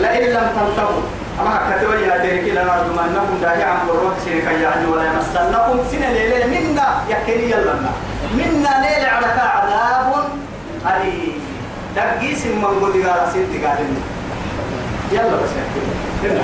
لئن 0.00 0.32
لم 0.32 0.50
تنتهوا 0.56 1.02
أما 1.40 1.70
كتبوا 1.70 1.94
يا 1.94 2.18
تركي 2.18 2.50
لنا 2.50 2.82
أنكم 2.82 3.38
داعي 3.42 3.62
عن 3.62 3.76
الروح 3.88 4.12
سنك 4.24 4.44
يعني 4.62 4.86
ولا 4.86 5.04
يمسنكم. 5.04 5.78
سنة 5.92 6.12
ليلة 6.12 6.46
منا 6.46 6.88
يكني 7.08 7.50
يلنا 7.50 7.92
منا 8.34 8.72
ليلة 8.84 9.08
على 9.08 9.26
عذاب 9.26 10.24
أليم. 10.86 11.40
دقيس 11.96 12.46
من 12.46 12.64
قد 12.64 12.94
قال 13.06 13.32
سيد 13.32 13.64
قال 13.64 13.78
يلا 15.12 15.36
بس 15.36 15.50
يلا. 16.24 16.42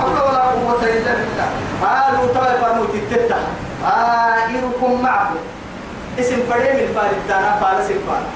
حول 0.00 0.10
ولا 0.10 0.38
قوة 0.38 0.82
إلا 0.82 1.12
بالله. 1.14 1.48
قالوا 1.82 2.34
طبعا 2.34 2.52
فرموا 2.60 2.86
تتتح 2.86 3.36
آئركم 3.86 5.02
معكم. 5.02 5.36
اسم 6.20 6.36
فريم 6.50 6.76
الفارد 6.76 7.16
دانا 7.28 7.56
فارس 7.60 7.90
الفارد 7.90 8.26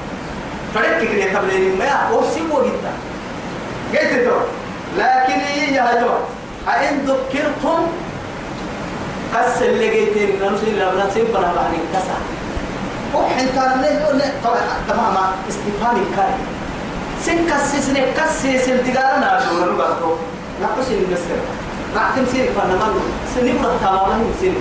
فريم 0.76 1.00
كيكري 1.00 1.30
تبلين 1.34 1.78
ما 1.78 2.10
وسيبوا 2.12 2.62
جدا. 2.64 2.92
قلت 3.92 4.24
دور 4.24 4.44
لكن 4.98 5.38
هي 5.40 5.74
يا 5.74 6.00
دور 6.00 6.18
أئن 6.68 6.98
ذكرتم 7.06 7.80
قس 9.34 9.62
اللي 9.62 9.90
قيتين 9.90 10.30
نمشي 10.42 10.70
لابنا 10.78 11.10
سيب 11.14 11.26
فلا 11.26 11.52
بعدين 11.56 11.80
كسا 11.92 12.16
وحين 13.14 13.48
كان 13.54 13.80
نقول 13.80 14.20
طبعا 14.44 14.60
تماما. 14.88 15.32
استفهام 15.48 15.96
كاري 16.16 16.40
سن 17.24 17.38
كسس 17.50 17.90
كسس 18.16 18.68
التجارة 18.68 19.18
ناشون 19.18 19.76
نقطه 19.78 20.16
نقص 20.62 20.88
المسر 20.90 21.38
نعتم 21.94 22.24
سيرك 22.32 22.50
فنمان 22.50 22.94
سنبرة 23.34 23.76
تماما 23.80 24.24
سيرك 24.40 24.56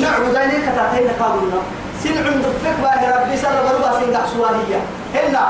نعود 0.00 0.34
ذلك 0.34 0.64
تاتين 0.76 1.08
قابلنا 1.20 1.60
سن 2.04 2.16
عند 2.26 2.44
فك 2.64 2.76
باه 2.82 3.02
ربي 3.16 3.36
سر 3.36 3.56
بربا 3.66 3.90
سن 4.00 4.12
دحسوانية 4.12 4.80
هنا 5.14 5.46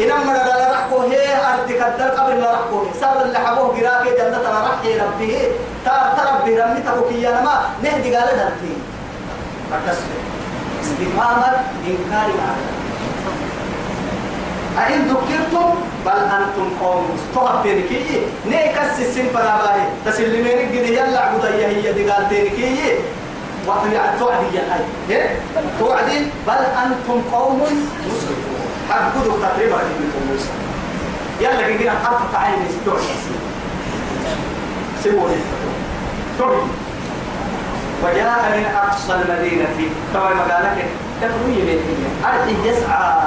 إنما 0.00 0.32
لا 0.32 0.72
رحكو 0.72 1.00
هي 1.00 1.36
أرض 1.52 1.68
كدر 1.68 2.08
قبل 2.18 2.40
لا 2.40 2.52
رحكو. 2.52 2.78
سر 3.00 3.22
اللي 3.22 3.38
حبوه 3.38 3.68
قراك 3.68 4.04
جنة 4.18 4.38
لا 4.38 4.60
رحكي 4.66 4.98
ربي. 4.98 5.36
تار 5.84 6.04
تربي 6.16 6.60
رمي 6.60 6.80
تبوكي 6.80 7.26
نما 7.26 7.54
نهدي 7.82 8.16
قال 8.16 8.28
دلتي 8.38 8.74
أكسر. 9.72 10.18
استفهام 10.82 11.42
إنكار 11.86 12.28
معك 12.38 12.62
أئن 14.86 15.00
ذكرتم؟ 15.08 15.70
بل 16.06 16.20
أنتم 16.38 16.68
قوم. 16.80 17.04
استوى 17.18 17.52
تنكي 17.64 18.22
نيكس 18.46 19.00
السن 19.00 19.26
فناباهي 19.34 19.86
تسلمين 20.06 20.58
قد 20.58 20.74
يلا 20.74 21.20
عبودية 21.20 21.66
هي 21.66 21.92
دي 21.92 22.10
قال 22.10 22.24
وقت 23.66 23.92
يعني 23.92 24.18
توعدي 24.18 24.56
يا 24.56 24.62
هاي 25.10 25.28
توعدي؟ 25.78 26.18
بل 26.46 26.52
أنتم 26.52 27.22
قوم 27.32 27.62
مسرفون. 28.06 28.60
حقودوا 28.90 29.36
تقريبا 29.42 29.76
منكم 29.76 30.32
موسى 30.32 30.48
يلا 31.40 31.76
كنا 31.76 31.92
أرفع 31.92 32.38
عيني 32.38 32.64
ستوعد 32.82 33.00
سيبوني 35.02 35.34
توعد 36.38 36.68
وجاء 38.04 38.56
من 38.56 38.64
أقصى 38.76 39.12
المدينة. 39.12 39.92
طبعا 40.14 40.34
مقالك 40.34 40.84
تقوي 41.20 41.52
يمين 41.52 41.80
أرحي 42.24 42.68
يسعى 42.68 43.22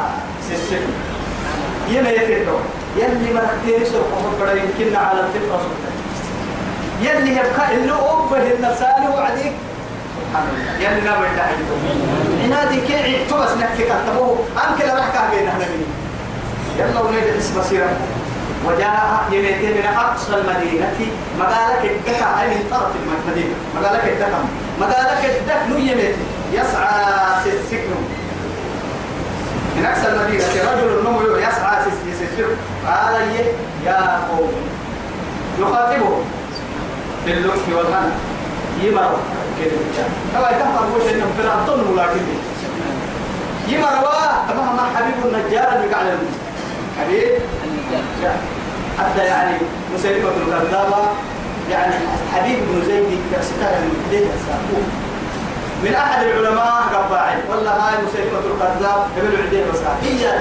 يمين 1.90 2.06
يتدو 2.06 2.58
يلي 2.98 3.34
مرحتين 3.34 3.86
سرق 3.92 4.10
ومبرا 4.18 4.52
يمكن 4.52 4.96
على 4.96 5.20
الفطرة 5.20 5.58
سلطان. 5.58 5.96
يلي 7.02 7.32
يبقى 7.32 7.76
اللي 7.76 7.92
أبه 7.92 8.52
النساني 8.54 9.08
وعديك. 9.08 9.54
يلي 10.80 11.02
لا 11.02 11.20
بيتا 11.22 11.46
عنادي 12.44 12.82
كي 12.88 12.96
عيتو 12.96 13.38
بس 13.38 13.52
نحكي 13.52 13.84
كتبوه 13.84 14.38
أنك 14.58 14.86
لا 14.86 14.96
رحكا 15.00 15.30
بين 15.32 15.48
أهل 15.48 15.60
مني 15.60 15.86
يلا 16.80 17.00
وليد 17.02 17.24
اسم 17.24 17.62
سيرا 17.70 17.90
وجاء 18.66 19.24
يميتين 19.32 19.72
من 19.78 19.86
أقصى 19.98 20.34
المدينة 20.36 20.92
مقالك 21.40 21.92
الدكا 21.92 22.42
أي 22.42 22.48
من 22.48 22.68
طرف 22.72 22.92
المدينة 23.26 23.56
مقالك 23.76 24.04
الدكا 24.04 24.40
مقالك 24.82 25.26
الدك 25.26 25.62
نو 25.70 25.78
يميت 25.78 26.16
يسعى 26.54 27.54
سكنه 27.72 28.02
من 29.76 29.86
أقصى 29.86 30.08
المدينة 30.08 30.46
رجل 30.46 31.04
نمو 31.06 31.38
يسعى 31.38 31.78
سكنه 32.20 32.48
قال 32.88 33.16
يا 33.86 34.20
قوم. 34.30 34.52
يخاطبه 35.60 36.18
باللطف 37.26 37.70
والهنا. 37.70 38.12
يمر 38.84 39.18
كده 39.60 40.06
طبعا 40.36 40.52
تفهم 40.52 40.92
وش 40.96 41.02
في 41.38 41.42
الأبطال 41.42 41.80
ولكن 41.92 42.22
يمر 43.68 44.04
تمام 44.50 44.80
حبيب 44.96 45.14
النجار 45.26 45.68
اللي 45.76 45.94
قاعد 45.94 46.18
حبيب 47.00 47.32
النجار 47.64 48.38
حتى 49.00 49.26
يعني 49.26 49.58
مسلمة 49.96 50.30
الكذابة 50.30 50.98
يعني 51.72 51.94
حبيب 52.34 52.60
بن 52.60 52.86
زيد 52.88 53.20
كأستاذ 53.32 53.90
بداية 54.08 54.26
السابق 54.36 54.84
من 55.84 55.96
أحد 55.96 56.24
العلماء 56.24 56.84
قباعي 56.94 57.36
والله 57.50 57.72
هاي 57.72 57.94
مسلمة 57.94 58.40
الكذاب 58.40 59.08
ابن 59.18 59.28
العدين 59.34 59.64
بس 59.74 59.80
هي 60.04 60.40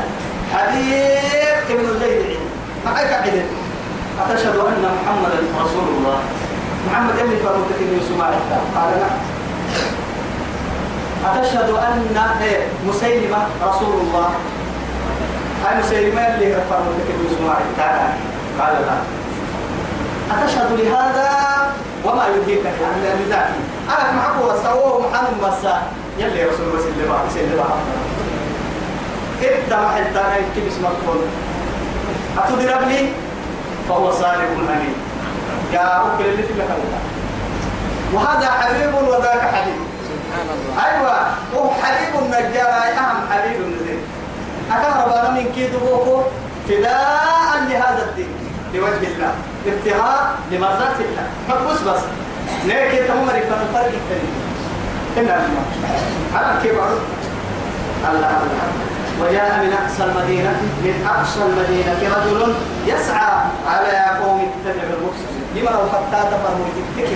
حبيب 0.55 1.79
ابن 1.79 1.99
زيد 2.01 2.27
عيد 2.27 2.39
معك 2.87 3.13
عدد 3.13 3.43
أتشهد 4.21 4.57
أن 4.57 4.85
محمدا 5.03 5.65
رسول 5.65 5.89
الله 5.99 6.19
محمد 6.87 7.19
اللي 7.19 7.37
فرمت 7.37 7.67
في 7.79 7.85
سماع 8.09 8.29
قال 8.75 8.91
نعم. 9.01 9.19
أتشهد 11.27 11.71
أن 11.71 12.19
مسيلمة 12.89 13.39
رسول 13.63 13.95
الله. 14.01 14.31
هاي 15.65 15.79
مسيلمة 15.79 16.21
اللي 16.21 16.55
رفعوا 16.55 16.93
لك 16.99 17.09
بسماع 17.27 17.59
تعالى 17.77 18.09
قال 18.61 18.75
لا 18.87 18.97
أتشهد 20.35 20.71
لهذا 20.81 21.29
وما 22.05 22.25
يدريك 22.27 22.67
عن 22.67 23.27
ذاك. 23.31 23.49
أنا 23.89 24.13
معك 24.13 24.37
وسووه 24.45 25.11
محمد 25.11 25.35
مسا. 25.43 25.83
يلي 26.19 26.45
رسول 26.45 26.67
الله 26.67 26.81
صلى 26.81 27.05
الله 27.05 27.19
عليه 27.19 27.31
وسلم 27.31 27.65
إبدا 29.43 29.77
محل 29.77 30.15
تانا 30.15 30.37
يكتب 30.37 30.67
اسم 30.69 30.85
الكون. 30.87 31.21
أتضرب 32.39 32.89
لي؟ 32.89 33.09
فهو 33.89 34.11
صادق 34.11 34.51
أمين. 34.59 34.95
يا 35.73 35.97
أكل 35.97 36.25
اللي 36.25 36.43
في 36.43 36.53
لك 36.53 36.69
وهذا 38.13 38.51
حبيب 38.51 38.95
وذاك 38.95 39.41
حبيب. 39.41 39.81
سبحان 40.09 40.47
الله. 40.53 40.87
أيوة 40.87 41.17
هو 41.57 41.71
حبيب 41.83 42.23
النجار 42.23 42.69
أهم 42.69 43.19
حبيب 43.31 43.61
النزيل 43.61 43.99
أكهرب 44.73 45.13
أنا 45.13 45.31
من 45.31 45.53
كيد 45.55 45.71
بوكو 45.77 46.23
فداء 46.69 47.57
لهذا 47.69 48.07
الدين 48.09 48.29
لوجه 48.75 49.07
الله 49.15 49.33
ابتغاء 49.67 50.35
لمرضات 50.51 50.97
الله. 51.01 51.27
فبص 51.49 51.81
بس. 51.81 52.03
ليك 52.65 52.93
تمر 53.09 53.35
يفهم 53.37 53.61
الفرق 53.69 53.87
الكريم 53.87 54.33
إن 55.19 55.25
الله 55.25 55.65
على 56.35 56.61
كبر 56.65 56.89
الله 58.11 58.29
الله 58.29 58.69
وجاء 59.21 59.65
من 59.65 59.73
أقصى 59.73 60.05
المدينة 60.05 60.51
من 60.85 61.07
أقصى 61.17 61.41
المدينة 61.43 62.17
رجل 62.17 62.55
يسعى 62.87 63.33
على 63.69 64.19
قوم 64.25 64.41
اتبع 64.41 64.83
المرسلين 64.83 65.42
لما 65.57 65.71
لو 65.71 65.85
حتى 65.93 66.21
تفهموا 66.31 66.67
تكتك 66.77 67.11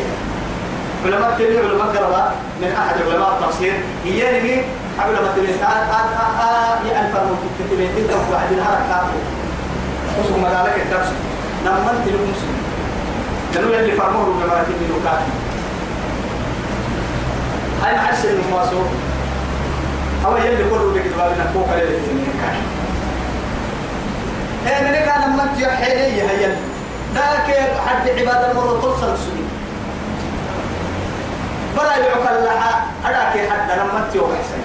علماء 1.05 1.35
كثير 1.35 1.65
علماء 1.71 1.87
قرأ 1.87 2.33
من 2.61 2.69
أحد 2.83 2.95
علماء 3.11 3.39
التفسير. 3.39 3.75
هي 4.05 4.39
نبي 4.39 4.63
علماء 4.99 5.33
تلميذ 5.37 5.63
آه 5.63 5.67
آه 5.67 6.09
آه 6.23 6.43
آه 6.43 6.87
يعني 6.93 7.13
فرموا 7.13 7.37
تكتبين 7.59 7.91
تلك 7.97 8.11
بعد 8.33 8.53
الحركة 8.53 9.07
وسوق 10.21 10.39
مدارك 10.39 10.77
الدرس. 10.87 11.09
لما 11.65 11.91
انت 11.91 12.09
المسلم 12.09 12.57
لأنه 13.55 13.79
اللي 13.79 13.93
فرموه 13.93 14.25
بما 14.25 14.65
في 14.65 14.73
الوكالة 14.91 15.27
هاي 17.83 17.95
محس 17.97 18.25
المواسو 18.25 18.81
هو 20.27 20.37
يلي 20.37 20.65
كله 20.71 20.93
بك 20.95 21.03
دوابنا 21.17 21.47
فوق 21.55 21.69
عليه 21.73 21.85
في 21.87 22.11
المكان 22.13 22.57
إيه 24.67 24.81
من 24.83 24.95
كان 25.07 25.31
لما 25.33 25.43
انت 25.43 25.61
يحيلي 25.61 26.23
هي 26.23 26.57
ذاك 27.17 27.49
حد 27.87 28.09
عباد 28.09 28.51
المرة 28.51 28.81
توصل 28.83 29.19
سنين 29.19 29.49
برا 31.77 31.97
يعك 31.97 32.39
اللحى 32.39 32.75
أراك 33.05 33.51
حد 33.51 33.71
لما 33.79 34.07
انت 34.07 34.15
يوحسن 34.15 34.63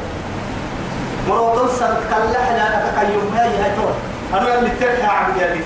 مرة 1.29 1.55
توصل 1.55 1.93
كاللحى 2.09 2.53
لا 2.57 2.91
تكيم 2.91 3.35
هاي 3.35 3.47
هاي 3.47 3.75
تور 3.75 3.93
أنا 4.33 4.59
اللي 4.59 4.69
ترحى 4.79 5.07
عبد 5.07 5.37
يلي 5.41 5.61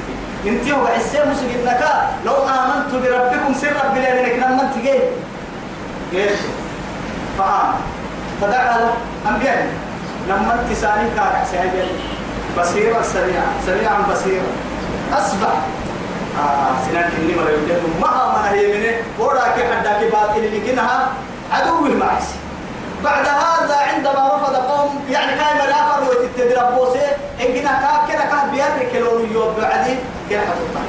انت 0.57 0.69
هو 0.69 0.87
حسين 0.87 1.21
مسجدنك 1.31 1.83
لو 2.25 2.33
آمنت 2.33 2.91
بربكم 2.93 3.53
سر 3.61 3.73
بلا 3.95 4.21
منك 4.21 4.33
لما 4.33 4.71
جيت 4.83 5.01
جيت 6.11 6.39
فآمن. 7.37 7.79
فدعا 8.41 8.77
له 8.77 8.93
أنبياء 9.29 9.67
لما 10.29 10.53
انت 10.53 10.77
سالي 10.77 11.09
كاك 11.15 11.45
سهل 11.51 11.87
بصيرا 12.59 13.01
سريعا 13.01 13.47
سريعا 13.65 13.97
بصيرا 14.11 14.43
أصبح. 15.13 15.53
سنان 16.85 17.09
كني 17.11 17.35
مرة 17.35 17.49
يوجد 17.49 17.81
ما 18.01 18.35
من 18.35 18.57
هي 18.57 18.67
منه 18.73 18.95
وراك 19.19 19.55
حداك 19.79 20.11
باطل 20.11 20.39
اللي 20.39 20.71
كنها 20.71 21.07
عدو 21.51 21.85
المعس 21.85 22.27
بعد 23.03 23.25
هذا 23.27 23.75
عندما 23.75 24.35
رفض 24.35 24.55
قوم 24.55 25.05
يعني 25.09 25.31
كان 25.31 25.57
مرافر 25.57 26.03
وتتدرب 26.09 26.75
بوسه 26.75 27.07
إن 27.41 27.45
كنا 27.53 27.71
كاب 27.71 28.07
كنا 28.07 28.25
كاب 28.25 28.51
بيرك 28.51 28.95
لون 28.95 29.31
يوب 29.33 29.53
بعدين 29.61 29.97
كنا 30.29 30.39
حتطلع 30.39 30.81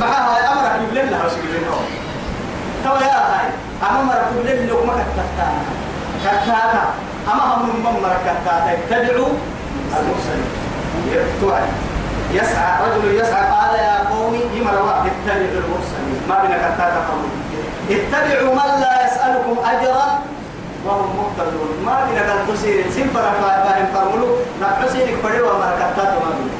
معها 0.00 0.52
أمرك 0.52 0.80
يبلل 0.88 1.10
لها 1.10 1.26
وسيبلل 1.26 1.62
لها 1.62 1.80
تو 2.84 3.04
يا 3.04 3.16
هاي 3.16 3.48
أما 3.90 4.02
مرك 4.02 4.26
يبلل 4.38 4.68
لك 4.68 4.86
ما 4.86 4.92
كتبتها 4.92 5.52
كتاتا 6.24 6.84
أما 7.32 7.54
هم 7.54 7.68
من 7.68 8.00
مرك 8.02 8.20
كتاتا 8.22 8.78
تدعو 8.90 9.26
المرسلين 9.96 10.46
يتوعد 11.12 11.85
يسعى 12.38 12.70
رجل 12.84 13.04
يسعى 13.20 13.42
قال 13.54 13.72
يا 13.88 13.96
قوم 14.12 14.34
يمروا 14.58 14.92
اتبعوا 15.08 15.60
المرسلين. 15.62 16.20
ما 16.28 16.36
بنا 16.42 16.56
فرموا 16.78 17.30
اتبعوا 17.90 18.54
من 18.58 18.70
لا 18.82 18.92
يسألكم 19.06 19.56
أجرا 19.72 20.08
وهم 20.86 21.08
مقتدون 21.20 21.70
ما 21.86 21.94
بنا 22.06 22.22
قال 22.28 22.40
تسير. 22.48 22.84
سنفر 22.96 23.24
فاهم 23.42 23.86
فرمولو 23.94 24.28
نحسينك 24.62 25.14
فريوا 25.22 25.52
مركتات 25.62 26.12
ما 26.22 26.30
بنا. 26.36 26.54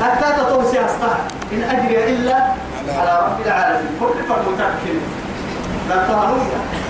كتاتا 0.00 0.42
توسي 0.48 0.78
أصطح 0.84 1.16
إن 1.52 1.62
أجري 1.62 2.04
إلا 2.04 2.36
على 2.98 3.12
رب 3.26 3.38
العالمين. 3.46 3.92
كل 4.00 4.16
فرد 4.28 4.46
تكفل 4.58 4.98
لا 5.88 5.96
تهرون 6.06 6.48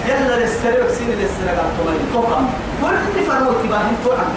يلا 0.09 0.35
للسريع 0.41 0.89
سين 0.97 1.11
للسريع. 1.21 1.55
قال 1.59 2.13
توقم 2.13 2.45
كل 2.83 3.25
فرد 3.29 3.47
تباهن 3.63 3.97
توعم 4.05 4.33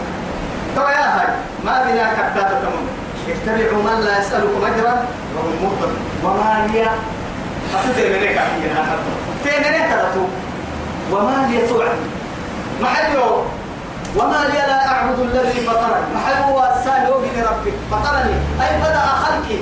تو 0.76 0.82
يا 0.82 1.06
هاي. 1.18 1.28
ما 1.68 1.84
بنا 1.84 2.14
كتاتا 2.14 2.60
تمام 2.64 2.86
اتبعوا 3.28 3.84
من 3.84 4.06
لا 4.06 4.20
يسألكم 4.20 4.62
أجرا 4.66 4.94
وهم 5.36 5.56
مقتدون 5.64 6.00
وما 6.24 6.68
لي 6.72 6.88
أتدري 7.76 8.10
منك 8.10 8.38
هذا 8.78 8.98
تيمنك 9.44 9.90
ترتو 9.92 10.26
وما 11.12 11.48
لي 11.50 11.68
توعد 11.68 12.00
محل 12.82 13.18
وما 14.16 14.42
لي 14.52 14.58
لا 14.58 14.88
أعبد 14.88 15.20
الذي 15.20 15.60
فطرني. 15.68 16.08
محل 16.16 16.44
هو 16.44 16.72
الثاني 16.76 17.10
وجد 17.12 17.38
ربي. 17.50 17.74
فطرني. 17.92 18.36
أي 18.62 18.78
بدأ 18.82 19.00
خلقي. 19.24 19.60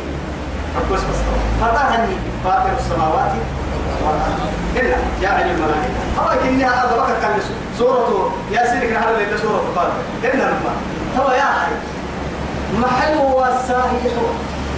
فطرني 1.61 2.15
فاطر 2.43 2.71
السماوات 2.79 3.31
إلا 4.75 4.97
جاء 5.21 5.35
الملائكة. 5.41 6.01
هو 6.19 6.29
كنها 6.43 6.83
أدرك 6.83 7.07
كان 7.21 7.39
سورة 7.79 8.31
ياسين 8.51 8.79
كان 8.79 8.95
هذا 8.95 9.17
اللي 9.17 9.37
سورة 9.37 9.63
فاطر 9.75 9.93
إلا 10.23 10.43
لما. 10.43 10.73
هو 11.19 11.31
يا 11.31 11.43
أخي. 11.43 11.94
محل 12.73 13.13
هو 13.17 13.47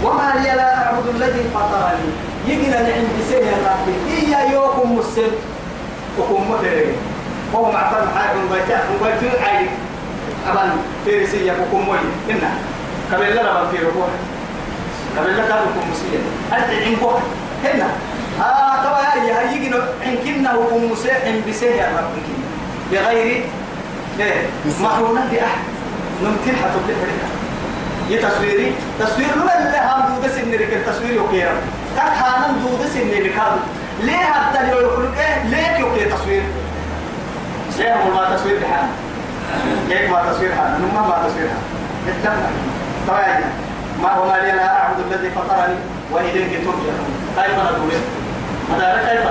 وما 0.04 0.34
لي 0.36 0.56
لا 0.56 0.86
أعبد 0.86 1.08
الذي 1.16 1.44
فطرني. 1.54 2.10
يجينا 2.48 2.82
نعم 2.82 3.06
يا 3.46 3.58
ربي 3.72 3.94
إيا 4.18 4.54
يوكم 4.54 4.96
مسلم. 4.98 5.32
وكم 6.20 6.52
مدري. 6.52 6.96
وهو 7.54 7.72
معفر 7.72 8.06
محاك 8.06 8.36
مبايتاك 8.46 8.84
مبايتاك 9.00 9.42
عايد 9.42 9.70
أبان 10.52 10.70
فيرسية 11.06 11.52
وكم 11.52 11.86
موي 11.86 11.98
إنا. 12.30 12.52
قبل 13.14 13.32
لنا 13.32 13.62
من 13.64 13.70
في 13.72 13.86
ربوح. 13.86 14.08
قبل 15.18 15.34
لنا 15.34 15.48
كم 15.48 15.92
مسلم 15.92 16.22
أدعي 16.54 16.86
عنكم 16.86 17.20
هنا 17.64 17.90
آه 18.42 18.84
طبعا 18.84 19.26
يا 19.26 19.52
يجينا 19.52 19.78
عنكنا 20.06 20.56
وكم 20.56 20.92
مسلم 20.92 21.16
يا 21.64 21.88
ربي 21.98 22.22
بغير 22.92 23.44
إيه. 24.20 24.46
معلومات 24.82 25.34
أحد. 25.34 25.64
ممكن 26.24 26.54
حتبلي 28.08 28.16
فريقا 28.16 28.28
يتصويري 28.28 28.74
تصوير 29.00 29.36
لا 29.36 29.72
لا 29.72 29.96
هم 29.96 30.16
دود 30.16 30.32
سن 30.32 30.54
رك 30.54 30.74
التصوير 30.74 31.14
يوكيرا 31.14 31.52
تك 31.98 32.04
هانم 32.04 32.60
دود 32.60 32.88
سن 32.94 33.10
ركاب 33.10 33.58
ليه 34.04 34.26
حتى 34.26 34.72
لو 34.72 34.80
يقول 34.80 35.08
إيه 35.18 35.44
ليه 35.44 35.78
يوكي 35.78 36.06
تصوير 36.06 36.44
ليه 37.78 37.94
هو 37.94 38.16
ما 38.16 38.36
تصوير 38.36 38.60
بحال 38.60 38.90
ليه 39.90 40.10
ما 40.10 40.32
تصوير 40.32 40.54
هذا 40.54 40.80
نما 40.80 41.02
ما 41.02 41.28
تصوير 41.28 41.48
هذا 41.48 41.62
اتفق 42.08 42.50
طبعا 43.08 43.42
ما 44.04 44.14
هو 44.14 44.28
ما 44.28 44.38
لي 44.38 44.52
لا 44.52 44.82
اعبد 44.82 45.00
الذي 45.12 45.30
فطرني 45.30 45.76
واليه 46.12 46.32
ترجعون 46.32 46.96
كيف 47.38 47.54
ندور 47.54 47.92
هذا 48.76 49.10
كيف 49.10 49.28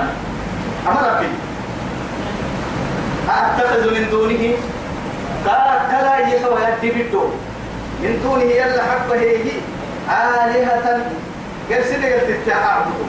أما 0.87 1.11
ربي 1.11 1.27
أتخذ 3.29 3.93
من 3.93 4.09
دونه 4.11 4.53
قال 5.47 5.79
كلا 5.91 6.35
يسوى 6.35 6.59
يدي 6.61 6.91
بالدور 6.91 7.33
من 8.01 8.19
دونه 8.23 8.43
يلا 8.43 8.83
حق 8.83 9.11
هي 9.11 9.35
آلهة. 10.09 10.87
قال 11.71 11.83
سنة 11.85 12.07
قلت 12.07 12.29
التعبد 12.29 12.99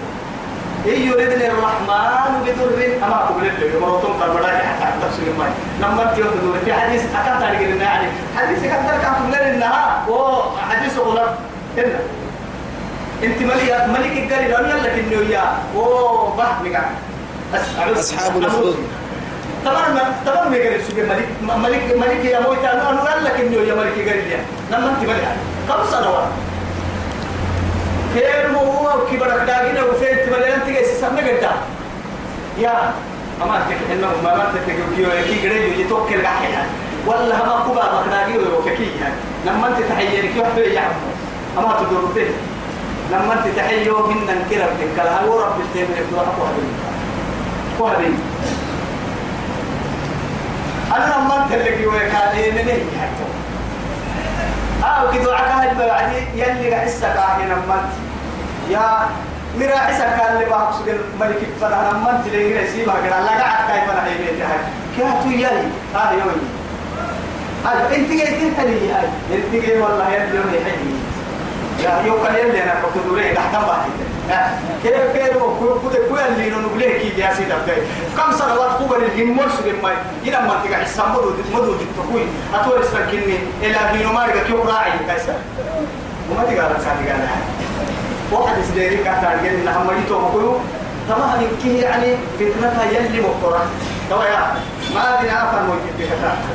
إن 0.87 1.01
يردني 1.09 1.47
الرحمن 1.51 2.33
بدر 2.47 3.05
أما 3.05 3.17
أقول 3.25 3.45
لك 3.47 3.83
مرتون 3.83 4.13
كربلاء 4.21 4.77
حتى 4.81 4.97
تفسير 5.03 5.27
الماء. 5.33 5.53
لما 5.81 6.13
تيوم 6.15 6.29
تدور 6.35 6.59
في 6.65 6.73
حديث 6.73 7.03
أكثر 7.15 7.47
قلنا 7.57 7.85
يعني 7.85 8.09
حديث 8.37 8.65
أكثر 8.65 9.03
كان 9.03 9.29
لنا 9.29 9.55
إنها 9.55 10.05
وحديث 10.09 10.99
غلط 10.99 11.31
هنا 11.77 12.01
أنت 13.25 13.43
ملك 13.43 13.87
ملك 13.95 14.15
الدار 14.23 14.43
لو 14.43 14.69
يلا 14.69 14.89
كنه 14.97 15.31
يا 15.31 15.45
بحمك 16.39 16.77
أصحاب 17.55 18.37
الأخدود. 18.37 18.77
ما 19.65 20.15
طبعا 20.27 20.49
ما 20.49 20.57
يقدر 20.57 20.77
يسوق 20.77 20.99
ملك 20.99 21.29
ملك 21.43 21.97
ملك 21.97 22.25
يا 22.25 22.41
موت 22.41 22.65
أنا 22.65 22.91
أنا 22.91 23.01
قال 23.01 23.25
لك 23.25 23.41
إنه 23.41 23.57
يا 23.57 23.75
ملك 23.75 23.97
يقدر 23.97 24.17
يا 24.17 24.41
لما 24.73 24.91
أنت 24.91 25.09
ملك 25.09 25.37
كم 25.69 25.91
سنوات 25.91 26.29
خير 28.15 28.47
هو 28.57 29.07
كبرك 29.13 29.43
داقنا 29.47 29.83
وفين 29.83 30.17
تبلي 30.27 30.55
أنت 30.55 30.67
جالس 30.67 31.01
سمع 31.01 31.21
قد 31.21 31.47
يا 32.59 32.93
أما 33.43 33.61
تك 33.71 33.93
إنه 33.93 34.09
ما 34.25 34.37
ما 34.37 34.53
تك 34.55 34.75
كيو 34.97 35.09
كي 35.11 35.49
غير 35.49 35.73
يجي 35.73 35.85
توكل 35.85 36.23
قاعد 36.23 36.67
ولا 37.07 37.37
هم 37.45 37.67
كوبا 37.67 38.01
مكناجي 38.01 38.39
وفكي 38.39 38.91
يعني. 39.01 39.15
لما 39.47 39.69
أنت 39.69 39.79
تحيينك 39.89 40.37
يوحد 40.37 40.59
يعمل 40.59 40.95
أما 41.59 41.77
تدورته 41.81 42.31
لما 43.13 43.33
أنت 43.33 43.57
تحيو 43.57 44.07
من 44.07 44.17
ننكر 44.17 44.65
بك 44.65 45.01
هل 45.01 45.29
هو 45.29 45.41
رب 45.41 45.61
التيم 45.61 45.87
يبدو 45.99 46.17
أقوى 46.17 46.49
بين 47.99 48.19
أنا 50.97 51.45
انت 51.45 51.53
اللي 51.55 51.77
كيوه 51.77 51.99
كان 51.99 52.29
إيه 52.37 52.53
من 52.53 52.69
إيه؟ 52.69 52.83
آه 54.85 55.13
كده 55.13 55.37
عكا 55.37 55.71
البعدي 55.71 56.17
يلي 56.35 56.75
عسك 56.75 57.05
آه 57.05 57.45
لما 57.45 57.75
انت 57.75 57.93
يا 58.71 59.09
مرا 59.59 59.79
عسك 59.79 60.05
كان 60.19 60.37
اللي 60.37 60.45
بحق 60.45 60.73
سجل 60.73 60.99
ملك 61.21 61.39
فنا 61.61 61.91
لما 61.93 62.11
انت 62.11 62.27
اللي 62.27 62.51
يجري 62.51 62.67
سيبها 62.67 62.95
كده. 63.07 63.21
لا 63.21 63.31
قاعد 63.31 63.81
كيف 63.81 63.91
أنا 63.91 64.07
هي 64.07 64.19
بيتي 64.19 64.43
هاي. 64.43 64.59
كاتو 64.99 65.31
يلي 65.31 65.69
هذا 65.95 66.13
يومي. 66.13 66.49
هذا 67.65 67.97
أنت 67.97 68.11
جاي 68.11 68.27
تنتهي 68.27 68.93
هاي. 68.93 69.09
أنت 69.33 69.67
جاي 69.67 69.81
والله 69.81 70.09
يلي 70.15 70.37
يومي 70.37 70.59
حي. 70.65 70.89
يا 71.85 72.03
يوكل 72.07 72.35
يلي 72.35 72.63
أنا 72.63 72.75
كنت 72.75 73.05
دوري 73.07 73.35
تحت 73.35 73.53
باحث 73.53 73.89
كيف 74.83 75.17
كيف؟ 75.17 75.37
كنت 75.83 75.97
كل 76.11 76.19
اللي 76.19 76.51
نقوله 76.51 76.87
كي 76.87 77.21
يا 77.21 77.35
سيدي 77.35 77.53
كم 78.17 78.33
سنوات 78.33 78.71
قبل 78.71 79.05
الهمور 79.05 79.49
سجل 79.49 79.83
ما 79.83 79.93
إلى 80.27 80.41
ما 80.41 80.61
تيجي 80.63 80.77
حسام 80.77 81.13
مدو 81.55 81.75
تقوي 81.97 82.23
أتوري 82.55 82.83
سكني 82.83 83.39
إلى 83.63 83.77
هينو 83.77 84.13
ما 84.13 84.27
رجع 84.27 84.43
كيو 84.47 84.63
راعي 84.63 84.93
كيسا 85.09 85.35
وما 86.31 86.41
على 86.41 86.77
سادي 86.85 87.11
قال 87.11 87.29
واحد 88.33 88.57
سديري 88.71 88.97
كاتار 88.97 89.37
جن 89.45 89.65
نحن 89.65 89.87
مريتو 89.87 90.19
مقولو 90.19 90.59
تمام 91.09 91.41
كي 91.63 91.79
يعني 91.79 92.15
فتنتها 92.39 92.85
يلي 92.85 93.21
مقطرة 93.21 93.67
توا 94.11 94.25
يا 94.25 94.55
ما 94.95 95.21
بنا 95.23 95.63
موجود 95.67 95.99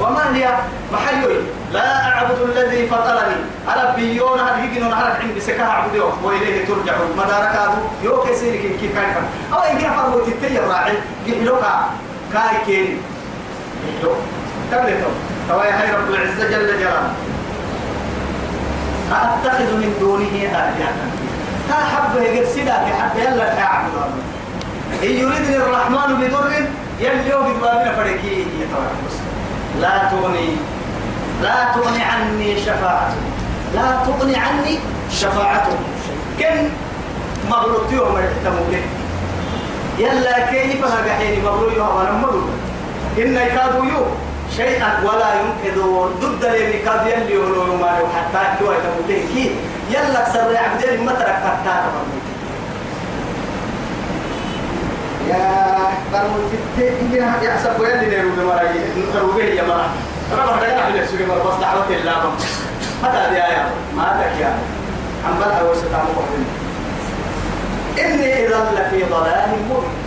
وما 0.01 0.35
هي 0.35 0.57
محيوي 0.93 1.37
لا 1.73 2.07
أعبد 2.07 2.41
الذي 2.41 2.87
فطرني. 2.87 3.35
أنا 3.67 3.93
بيون 3.95 4.39
هذه 4.39 4.63
يجينا 4.63 4.87
نعرف 4.87 5.21
عندي 5.21 5.39
سكها 5.39 5.65
عبده 5.65 6.05
وإليه 6.23 6.65
ترجع 6.65 6.93
مدارك 7.17 7.49
هذا 7.49 7.77
يو 8.03 8.21
كسير 8.23 8.55
كي 8.61 8.69
كي 8.81 8.87
كان 8.87 9.23
أو 9.53 9.59
إن 9.59 9.77
كان 9.77 9.93
فرمو 9.93 10.19
تتيا 10.19 10.61
راعي 10.61 10.93
يحلوكا 11.27 11.89
كاي 12.33 12.65
كين 12.65 13.01
يحلو 13.87 14.11
تبلتو. 14.71 15.09
توا 15.49 15.63
يا 15.63 15.81
هاي 15.81 15.91
رب 15.91 16.09
العزة 16.09 16.49
جل 16.49 16.79
جلاله. 16.79 17.13
أتخذ 19.11 19.75
من 19.75 19.95
دونه 19.99 20.35
آلهة. 20.45 20.93
تا 21.69 21.75
حب 21.75 22.21
يقول 22.21 22.47
سيدا 22.47 22.85
في 22.85 22.93
حب 22.93 23.17
يلا 23.17 23.55
تعبد 23.55 23.93
إن 25.03 25.09
يريدني 25.09 25.57
الرحمن 25.57 26.15
بضر 26.15 26.65
يلي 26.99 27.29
يوم 27.29 27.53
بابنا 27.61 27.95
فريكي 27.95 28.45
لا 29.81 30.09
تغني 30.11 30.55
لا 31.41 31.71
تغني 31.75 32.03
عني 32.03 32.59
شفاعته 32.65 33.15
لا 33.75 33.97
تغني 34.05 34.35
عني 34.35 34.79
شفاعته 35.11 35.77
كن 36.39 36.69
مبروك 37.49 37.91
يوم 37.91 38.15
به. 38.71 38.83
يلا 39.99 40.45
كيف 40.45 40.85
هجحيني 40.85 41.41
مبروك 41.41 41.73
يوم 41.77 41.97
أنا 41.97 42.11
مبروك 42.11 42.49
إن 43.17 43.33
يكادوا 43.33 43.85
يوم 43.85 44.15
شيئا 44.57 45.03
ولا 45.03 45.29
ينقذون. 45.33 46.09
ضد 46.21 46.45
اللي 46.45 46.79
كاد 46.79 47.07
يلي 47.07 47.33
يقولوا 47.33 47.77
ما 47.77 47.91
حتى 48.15 48.65
كي 49.33 49.55
يلا 49.89 50.29
كسر 50.29 50.57
عبدين 50.57 51.05
ما 51.05 51.11
ترك 51.11 51.41
حتى 51.45 51.73
يا 55.33 55.47
قالوا 56.13 56.49
تتي 56.77 57.17
يا 57.17 57.53
حسب 57.57 57.79
ويلي 57.79 58.05
نيرو 58.09 58.29
بمراي 58.37 58.67
نقرو 58.97 59.31
به 59.31 59.43
يا 59.43 59.63
مرا 59.63 59.87
أنا 60.33 60.45
ما 60.45 60.55
بدي 60.61 60.73
اعمل 60.73 61.07
سوق 61.07 61.21
مرا 61.27 61.43
بس 61.43 61.59
دعوة 61.61 61.87
الله 61.89 62.31
متى 63.03 63.29
دي 63.29 63.35
يا 63.35 63.65
ما 63.97 64.05
تك 64.19 64.41
يا 64.41 64.51
عم 65.27 65.35
بلها 65.39 65.63
وستعمل 65.63 66.43
إني 67.99 68.47
إذا 68.47 68.71
لفي 68.75 69.03
ضلال 69.03 69.49
مبين. 69.69 70.03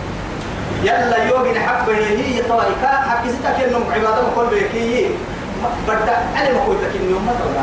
يلا 0.83 1.23
يوغي 1.23 1.59
حب 1.59 1.89
هي 1.89 2.41
كان 2.81 3.01
حكي 3.09 3.29
ستك 3.29 3.63
إنهم 3.67 3.83
عبادة 3.91 4.21
مقول 4.21 4.47
بيكي 4.47 5.09
بدأ 5.87 6.17
أنا 6.37 6.53
ما 6.53 6.59
قلت 6.67 6.77
لك 6.83 7.01
إنهم 7.01 7.25
ما 7.25 7.33
تقول 7.39 7.55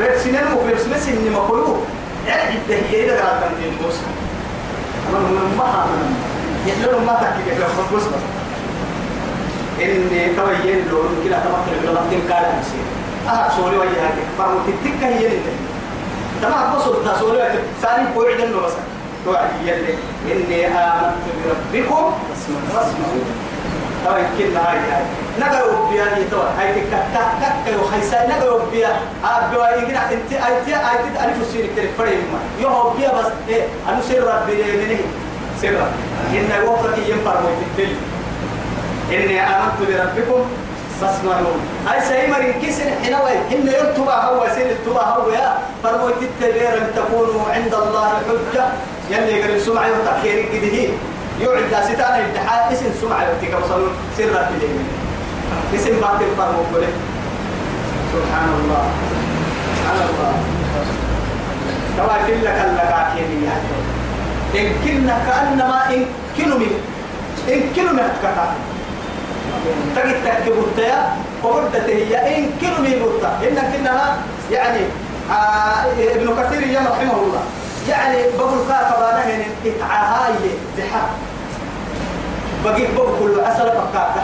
ريب 0.00 0.18
سنين 0.18 0.44
مقرب 0.44 0.78
سمس 0.78 1.08
إني 1.08 1.30
ما 1.30 1.38
قلوا 1.38 1.76
يعني 2.26 2.58
هي 2.68 3.04
إذا 3.04 3.20
قرأت 3.20 3.42
تنتين 3.42 3.78
موسى 3.82 4.02
أنا 5.10 5.18
من 5.18 5.54
ما 5.58 5.64
أنا 5.64 6.37
يحلون 6.68 7.06
ما 7.06 7.12
تحكي 7.12 7.60
يخرج 7.60 7.88
بس. 7.96 8.02
إني 9.82 10.34
توين 10.36 10.78
له 10.90 11.02
كلا 11.24 11.38
تمكن 11.38 11.72
من 11.82 11.94
لفتين 11.94 12.22
كالا 12.28 12.48
مسير 12.58 12.84
أنا 13.28 13.48
سولي 13.56 13.76
وجه 13.76 13.88
هذه 14.06 14.24
فرمو 14.38 14.58
تتكا 14.66 15.08
هي 15.08 15.26
اللي 15.26 15.38
تمام 16.42 16.74
بصوا 16.76 16.94
تسولي 17.14 17.48
ثاني 17.82 18.04
بوعد 18.14 18.40
إنه 18.40 18.60
بس 18.60 18.72
توعد 19.24 19.48
يلي 19.64 19.94
إني 20.32 20.66
آمنت 20.66 21.24
بربكم. 21.44 22.12
فاسمعوا 22.74 23.24
طبعا 24.06 24.22
كنا 24.38 24.60
هاي 24.70 24.78
هاي. 24.78 25.04
نقرأ 25.40 25.90
بيا 25.90 26.04
هي 26.04 26.24
طبعا. 26.32 26.48
هاي 26.58 26.74
تك 26.74 26.82
تك 27.14 27.26
تك 27.40 27.72
يو 27.72 27.82
خيسا 27.84 28.26
نقرأ 28.26 28.64
بيا 28.72 28.88
أبوا 29.24 29.68
يجينا 29.76 30.12
أنت 30.12 30.32
أنت 30.32 30.68
أنت 30.68 31.16
ألف 31.24 31.52
سير 31.52 31.66
كتير 31.66 31.90
فريم 31.98 32.22
ما 32.32 32.38
يو 32.62 32.90
بيا 32.90 33.12
بس 33.18 33.26
إيه 33.48 33.62
أنا 33.88 34.00
سير 34.08 34.24
ربي 34.24 34.54
ليه؟ 34.62 34.98
سرا 35.62 35.86
إن 36.32 36.50
وقتك 36.68 36.98
ينفر 37.08 37.36
ويتتل 37.44 37.92
إني 39.12 39.40
آمنت 39.40 39.78
بربكم 39.88 40.40
فاسمعون 41.00 41.60
هاي 41.88 42.00
سيمر 42.00 42.42
كسر 42.62 42.84
حنوي 43.04 43.32
إن 43.52 43.66
يرتبع 43.66 44.24
هو 44.24 44.46
سير 44.54 44.70
التبع 44.70 45.02
هو 45.02 45.30
يا 45.30 45.58
فرموا 45.82 46.10
تتبير 46.10 46.68
أن 46.78 46.86
تكونوا 46.96 47.42
عند 47.54 47.74
الله 47.74 48.08
حجة 48.28 48.64
يلي 49.10 49.32
يقول 49.40 49.60
سمع 49.60 49.82
وتأخير 49.86 50.44
كده 50.52 50.88
يعد 51.40 51.84
ستانا 51.84 52.18
الامتحان 52.18 52.72
اسم 52.72 52.86
سمع 53.00 53.16
وتكبصلون 53.30 53.90
سرا 54.18 54.50
بليه 54.50 54.78
اسم 55.74 56.00
بعد 56.00 56.22
الفرموا 56.22 56.64
كله 56.74 56.88
سبحان 58.12 58.48
الله 58.60 58.84
سبحان 59.76 60.08
الله 60.10 60.32
توا 61.96 62.26
كلك 62.26 62.58
اللقاكين 62.66 63.44
يا 63.44 63.56
إن 64.54 64.66
كنا 64.84 65.18
كأنما 65.26 65.80
إن 65.94 66.04
كنوا 66.36 66.58
من 66.58 66.72
إن 67.48 67.60
كنوا 67.76 67.92
من 67.92 67.98
أتكتا 67.98 68.46
تجد 69.96 70.24
تكبرت 70.24 70.78
يا 70.78 71.16
وقلت 71.42 71.76
هي 71.76 72.38
إن 72.38 72.50
كنوا 72.60 72.78
من 72.78 73.02
بطة 73.04 73.30
إن 73.48 73.56
كنا 73.72 74.16
يعني 74.52 74.80
آه 75.30 76.14
ابن 76.14 76.42
كثير 76.42 76.62
يا 76.66 76.80
رحمه 76.80 77.14
الله. 77.22 77.42
يعني 77.88 78.16
بقول 78.38 78.58
كا 78.68 78.90
كبانا 78.90 79.22
هن 79.24 79.42
إتعاهاي 79.66 80.34
زحا 80.78 81.02
بقي 82.64 82.82
بقول 82.96 83.08
كل 83.20 83.40
أسل 83.40 83.68
فكا 83.70 84.14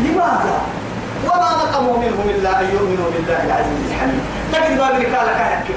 لماذا؟ 0.00 0.60
وما 1.24 1.50
نقموا 1.64 1.96
منهم 1.98 2.26
إلا 2.28 2.60
أن 2.60 2.66
يؤمنوا 2.74 3.10
بالله 3.14 3.44
العزيز 3.46 3.78
الحميد. 3.90 4.20
تجد 4.52 4.78
كان 4.78 5.02
كم 5.02 5.14
حال 5.14 5.68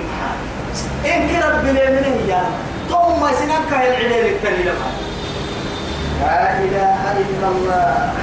إن 1.14 1.30
كرب 1.30 1.64
بلي 1.64 1.82
هي 2.06 2.42
ثم 2.90 3.22
سنك 3.40 3.70
العليل 3.72 4.36
الكليل 4.36 4.72
لا 6.22 6.58
إله 6.60 7.12
إلا 7.12 7.48
الله. 7.48 8.14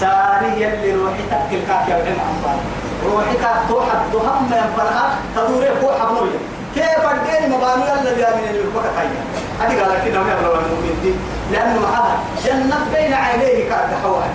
ساري 0.00 0.62
يلي 0.62 0.92
روحي 0.94 1.22
تأكل 1.30 1.60
كاك 1.68 1.88
يا 1.88 1.96
ابن 1.96 2.16
عمبار 2.26 2.58
روحي 3.06 3.36
كاك 3.42 3.60
توحد 3.68 3.98
دهم 4.12 4.42
من 4.50 4.72
فرها 4.76 5.18
تدوري 5.36 5.68
هو 5.82 5.92
حبنوية 6.00 6.38
كيف 6.74 7.04
الدين 7.12 7.50
مبانو 7.50 7.84
بيا 8.16 8.30
من 8.36 8.44
اللي 8.50 8.62
بكت 8.62 8.92
هيا 8.98 9.20
هذه 9.60 9.80
قال 9.80 10.04
كده 10.04 10.20
ما 10.22 10.32
يبلغ 10.32 10.54
المؤمن 10.58 10.98
دي. 11.02 11.12
لأنه 11.52 11.80
معها 11.80 12.18
جنة 12.44 12.76
بين 12.94 13.14
عينيه 13.14 13.68
كاك 13.68 13.88
حوالي 14.02 14.34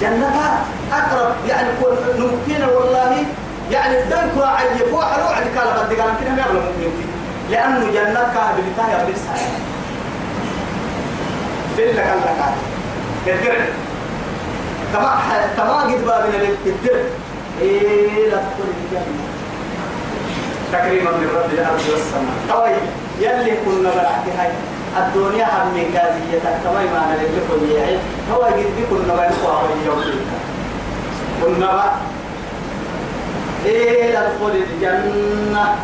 جنتها 0.00 0.60
أقرب 0.92 1.32
يعني 1.48 1.68
ممكن 2.18 2.64
والله 2.64 3.24
يعني 3.70 4.02
الدنك 4.02 4.30
راعي 4.36 4.78
فوق 4.90 5.04
حلو 5.04 5.24
عندك 5.24 5.58
على 5.58 5.70
قد 5.70 5.92
قال 5.92 6.10
كده 6.20 6.30
ما 6.30 6.42
يبلغ 6.42 6.62
مؤمن 6.62 7.08
لأنه 7.50 7.92
جنة 7.92 8.20
كان 8.34 8.48
بلتاها 8.56 9.04
بلسها 9.04 9.34
في 11.76 11.84
لك 11.84 11.98
الله 11.98 12.54
كان 13.26 13.38
كدر 13.44 13.64
تما 14.92 15.18
تما 15.56 15.76
قد 15.82 16.04
بابنا 16.06 16.36
للكدر 16.36 17.00
إيه 17.60 18.30
لا 18.30 18.36
تدخل 18.36 18.68
الجنة 18.84 19.28
تكريما 20.72 21.10
من 21.10 21.28
رب 21.36 21.52
الأرض 21.52 21.82
والسماء. 21.90 22.62
طيب 22.64 22.82
يلي 23.20 23.56
كنا 23.64 23.90
بلعت 23.90 24.38
هاي. 24.38 24.50
الدنيا 24.96 25.44
هم 25.44 25.74
من 25.74 25.90
كازية. 25.94 26.58
تما 26.64 26.72
ما 26.72 27.06
نلقي 27.10 27.40
كل 27.50 27.72
هو 28.32 28.42
قد 28.42 28.64
كنا 28.90 29.14
بلقوا 29.14 29.58
يوم 29.86 30.04
كنا 31.42 31.92
إيه 33.68 34.12
لا 34.12 34.20
تدخل 34.28 34.54
الجنة. 34.56 35.76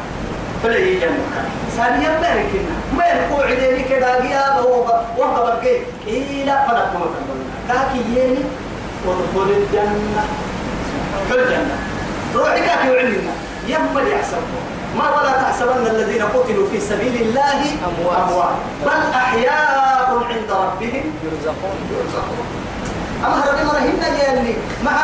فلي 0.62 1.01
جنة. 1.01 1.41
ثانيا 1.76 2.09
باركنا. 2.20 2.74
ما 2.97 3.05
يلقوا 3.07 3.45
عديني 3.45 3.82
كده 3.82 4.20
قيابه 4.22 4.66
وهو 5.18 5.45
بقى 5.45 5.66
إيه 6.07 6.45
لا 6.45 6.66
فلا 6.66 6.85
تموت 6.95 7.11
كاكي 7.68 7.99
يني 7.99 8.45
ادخل 9.09 9.51
الجنة. 9.51 10.24
ادخل 11.20 11.39
الجنة. 11.39 11.76
روحي 12.35 12.61
كاكي 12.61 12.91
وعلمنا 12.91 13.35
يما 13.68 14.01
يحسبه. 14.01 14.61
ما 14.99 15.20
ولا 15.20 15.32
تحسبن 15.32 15.87
الذين 15.87 16.22
قتلوا 16.22 16.66
في 16.72 16.80
سبيل 16.80 17.22
الله 17.22 17.61
أموات. 17.89 18.18
أموات. 18.28 18.57
بل 18.87 19.12
أحياء 19.14 20.09
عند 20.30 20.51
ربهم 20.51 21.05
يرزقون. 21.24 21.78
يرزقون. 21.91 22.63
أما 23.26 23.36
هرب 23.44 23.66
مرهن 23.66 24.02
يلي 24.20 24.54
مع 24.84 24.96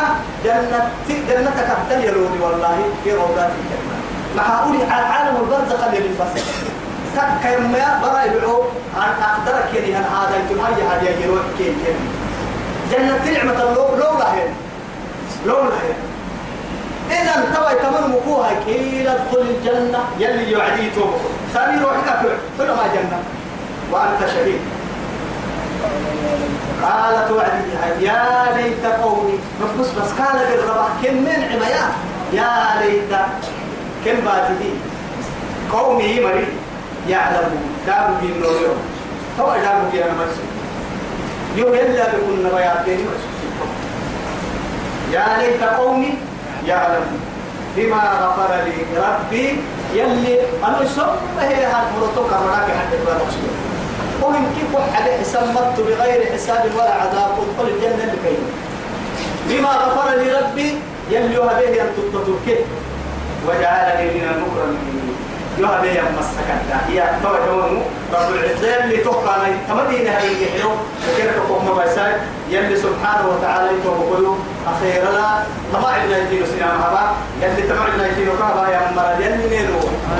جنة 0.45 0.91
جنتك 1.09 1.67
أبدل 1.75 2.03
يلوني 2.03 2.39
والله 2.41 2.77
في 3.03 3.13
روضات 3.13 3.51
الجنة. 3.59 3.95
مع 4.37 4.63
أولي 4.63 4.83
عالم 4.83 5.35
البرزخ 5.37 5.83
اللي 5.83 5.99
بالفصل 5.99 6.45
تك 7.15 7.45
يما 7.45 7.99
برا 8.01 8.23
يبعو 8.23 8.63
عن 8.97 9.11
أقدرك 9.29 9.69
يلي 9.73 9.95
هن 9.95 10.03
هذا 10.03 10.35
يتم 10.37 10.59
هاي 10.59 10.83
هذا 10.83 11.09
يروح 11.25 11.41
كين 11.57 11.75
كين 11.85 11.97
جنة 12.91 13.31
نعمة 13.33 13.63
لو 13.63 13.95
لو 13.95 14.17
لهن 14.19 14.53
لو 15.45 15.55
لهن 15.55 15.95
إذا 17.11 17.55
توا 17.55 17.73
كمان 17.73 18.11
مكوها 18.11 18.51
كيل 18.65 19.07
أدخل 19.07 19.41
الجنة. 19.41 19.99
يلي 20.19 20.51
يعديته 20.51 21.11
ثاني 21.53 21.81
روحك 21.81 22.19
كل 22.57 22.67
ما 22.67 22.87
جنة. 22.95 23.19
وأنت 23.91 24.31
شهيد. 24.33 24.61
قالت 26.83 27.31
وعدي 27.31 28.05
يا 28.05 28.23
ليت 28.57 28.85
قومي. 28.85 29.39
بس 29.79 29.87
بس 29.87 30.11
قال 30.11 30.39
بالربح 30.49 30.87
كم 31.03 31.13
من 31.13 31.43
عميا 31.51 31.85
يا 32.33 32.81
ليت. 32.81 33.13
كم 34.05 34.25
باتدي 34.25 34.71
قومي 35.73 36.19
مري 36.19 36.47
يعلمون 37.09 37.75
داروا 37.87 38.17
في 38.21 38.25
النور 38.25 38.61
يوم. 38.61 38.77
هو 39.39 39.45
داروا 39.45 39.89
في 39.91 40.03
أنا 40.03 40.13
مرسل 40.13 40.47
يوم 41.55 41.73
يلا 41.75 42.07
بكون 42.07 42.43
نبيات 42.45 42.85
بيني 42.85 43.03
يا 45.11 45.25
ليت 45.39 45.63
قومي 45.63 46.13
يعلمون 46.67 47.19
بما 47.77 47.97
غفر 48.21 48.55
لي 48.65 49.01
ربي 49.01 49.59
يلي 49.93 50.39
أنا 50.67 50.85
سب 50.95 51.15
هي 51.39 51.65
هالمرتو 51.65 52.23
كرناك 52.23 52.67
حتى 52.79 52.95
يبقى 53.01 53.15
ومن 54.21 54.43
كيف 54.55 54.95
حد 54.95 55.09
حساب 55.21 55.43
مت 55.43 55.79
بغير 55.79 56.33
حساب 56.33 56.63
ولا 56.75 56.93
عذاب 56.93 57.31
ادخل 57.41 57.67
الجنة 57.73 58.15
كيف؟ 58.23 58.39
بما 59.49 59.69
غفر 59.69 60.15
لي 60.15 60.31
ربي 60.39 60.77
يلي 61.09 61.37
به 61.37 61.81
أن 61.81 61.89
تتركه 61.97 62.59
وجعلني 63.47 64.05
من 64.15 64.25
المكرمين. 64.33 65.15
يوها 65.61 65.81
بي 65.81 66.01
مسكتا 66.17 66.77
هي 66.89 67.09
توجهون 67.23 67.83
رب 68.13 68.29
العزة 68.35 68.83
اللي 68.83 68.97
توقع 68.97 69.35
لي 69.37 69.53
تمدين 69.69 70.07
هاي 70.07 70.27
الجحيو 70.31 70.71
وكذا 71.07 71.31
تقوم 71.37 71.79
بيساي 71.79 72.13
يلي 72.49 72.75
سبحانه 72.75 73.25
وتعالى 73.29 73.69
يتوقعوا 73.77 74.35
أخيرا 74.67 75.11
لا 75.11 75.27
تما 75.73 75.87
عندنا 75.87 76.17
يتينو 76.17 76.45
سنام 76.45 76.81
هبا 76.81 77.03
يلي 77.41 77.61
تما 77.67 77.81
عندنا 77.85 78.07
يتينو 78.07 78.31
كهبا 78.39 78.67
يا 78.73 78.91
مرد 78.95 79.19
يلي 79.19 79.45
نيرو 79.49 79.79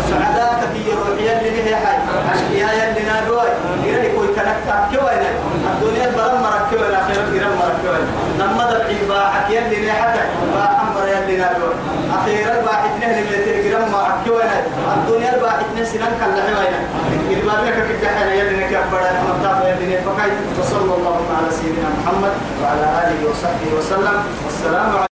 سعداء 0.09 0.51
كثير 0.61 0.97
يلي 1.19 1.49
به 1.55 1.75
حي 1.75 1.97
أشقياء 2.33 2.71
يلي 2.79 3.03
نادوي. 3.09 3.49
يلي 3.85 4.09
كوي 4.15 4.27
تنكتا 4.27 4.75
كوينة. 4.91 5.31
الدنيا 5.71 6.07
برم 6.17 6.41
مرك 6.43 6.63
كوينة. 6.69 6.97
أخيرا 7.01 7.23
برم 7.31 7.53
مرك 7.59 7.77
كوينة. 7.83 8.07
لما 8.39 8.63
دبعي 8.71 8.97
باحك 9.09 9.49
يلي 9.49 9.77
نيحتك 9.85 10.27
باحمر 10.53 10.90
نادوي 11.37 11.73
أخيرا 12.17 12.55
باحك 12.65 12.93
نهل 13.01 13.17
من 13.23 13.37
تلقرم 13.45 13.91
مرك 13.91 14.15
كوينة 14.25 14.63
الدنيا 14.97 15.37
باحك 15.41 15.65
نسنان 15.77 16.13
كلا 16.19 16.41
حوينة 16.47 16.79
إربابك 17.31 17.77
كدحنا 17.89 18.33
يلي 18.33 18.55
نكبر 18.65 19.01
المطاف 19.11 19.57
يلي 19.65 19.85
نفقاي 19.95 20.31
وصلى 20.59 20.93
الله 20.97 21.17
على 21.37 21.49
سيدنا 21.51 21.89
محمد 21.97 22.33
وعلى 22.61 22.85
آله 23.01 23.29
وصحبه 23.29 23.69
وسلم. 23.77 24.17
والسلام 24.45 24.89
عليكم. 24.89 25.10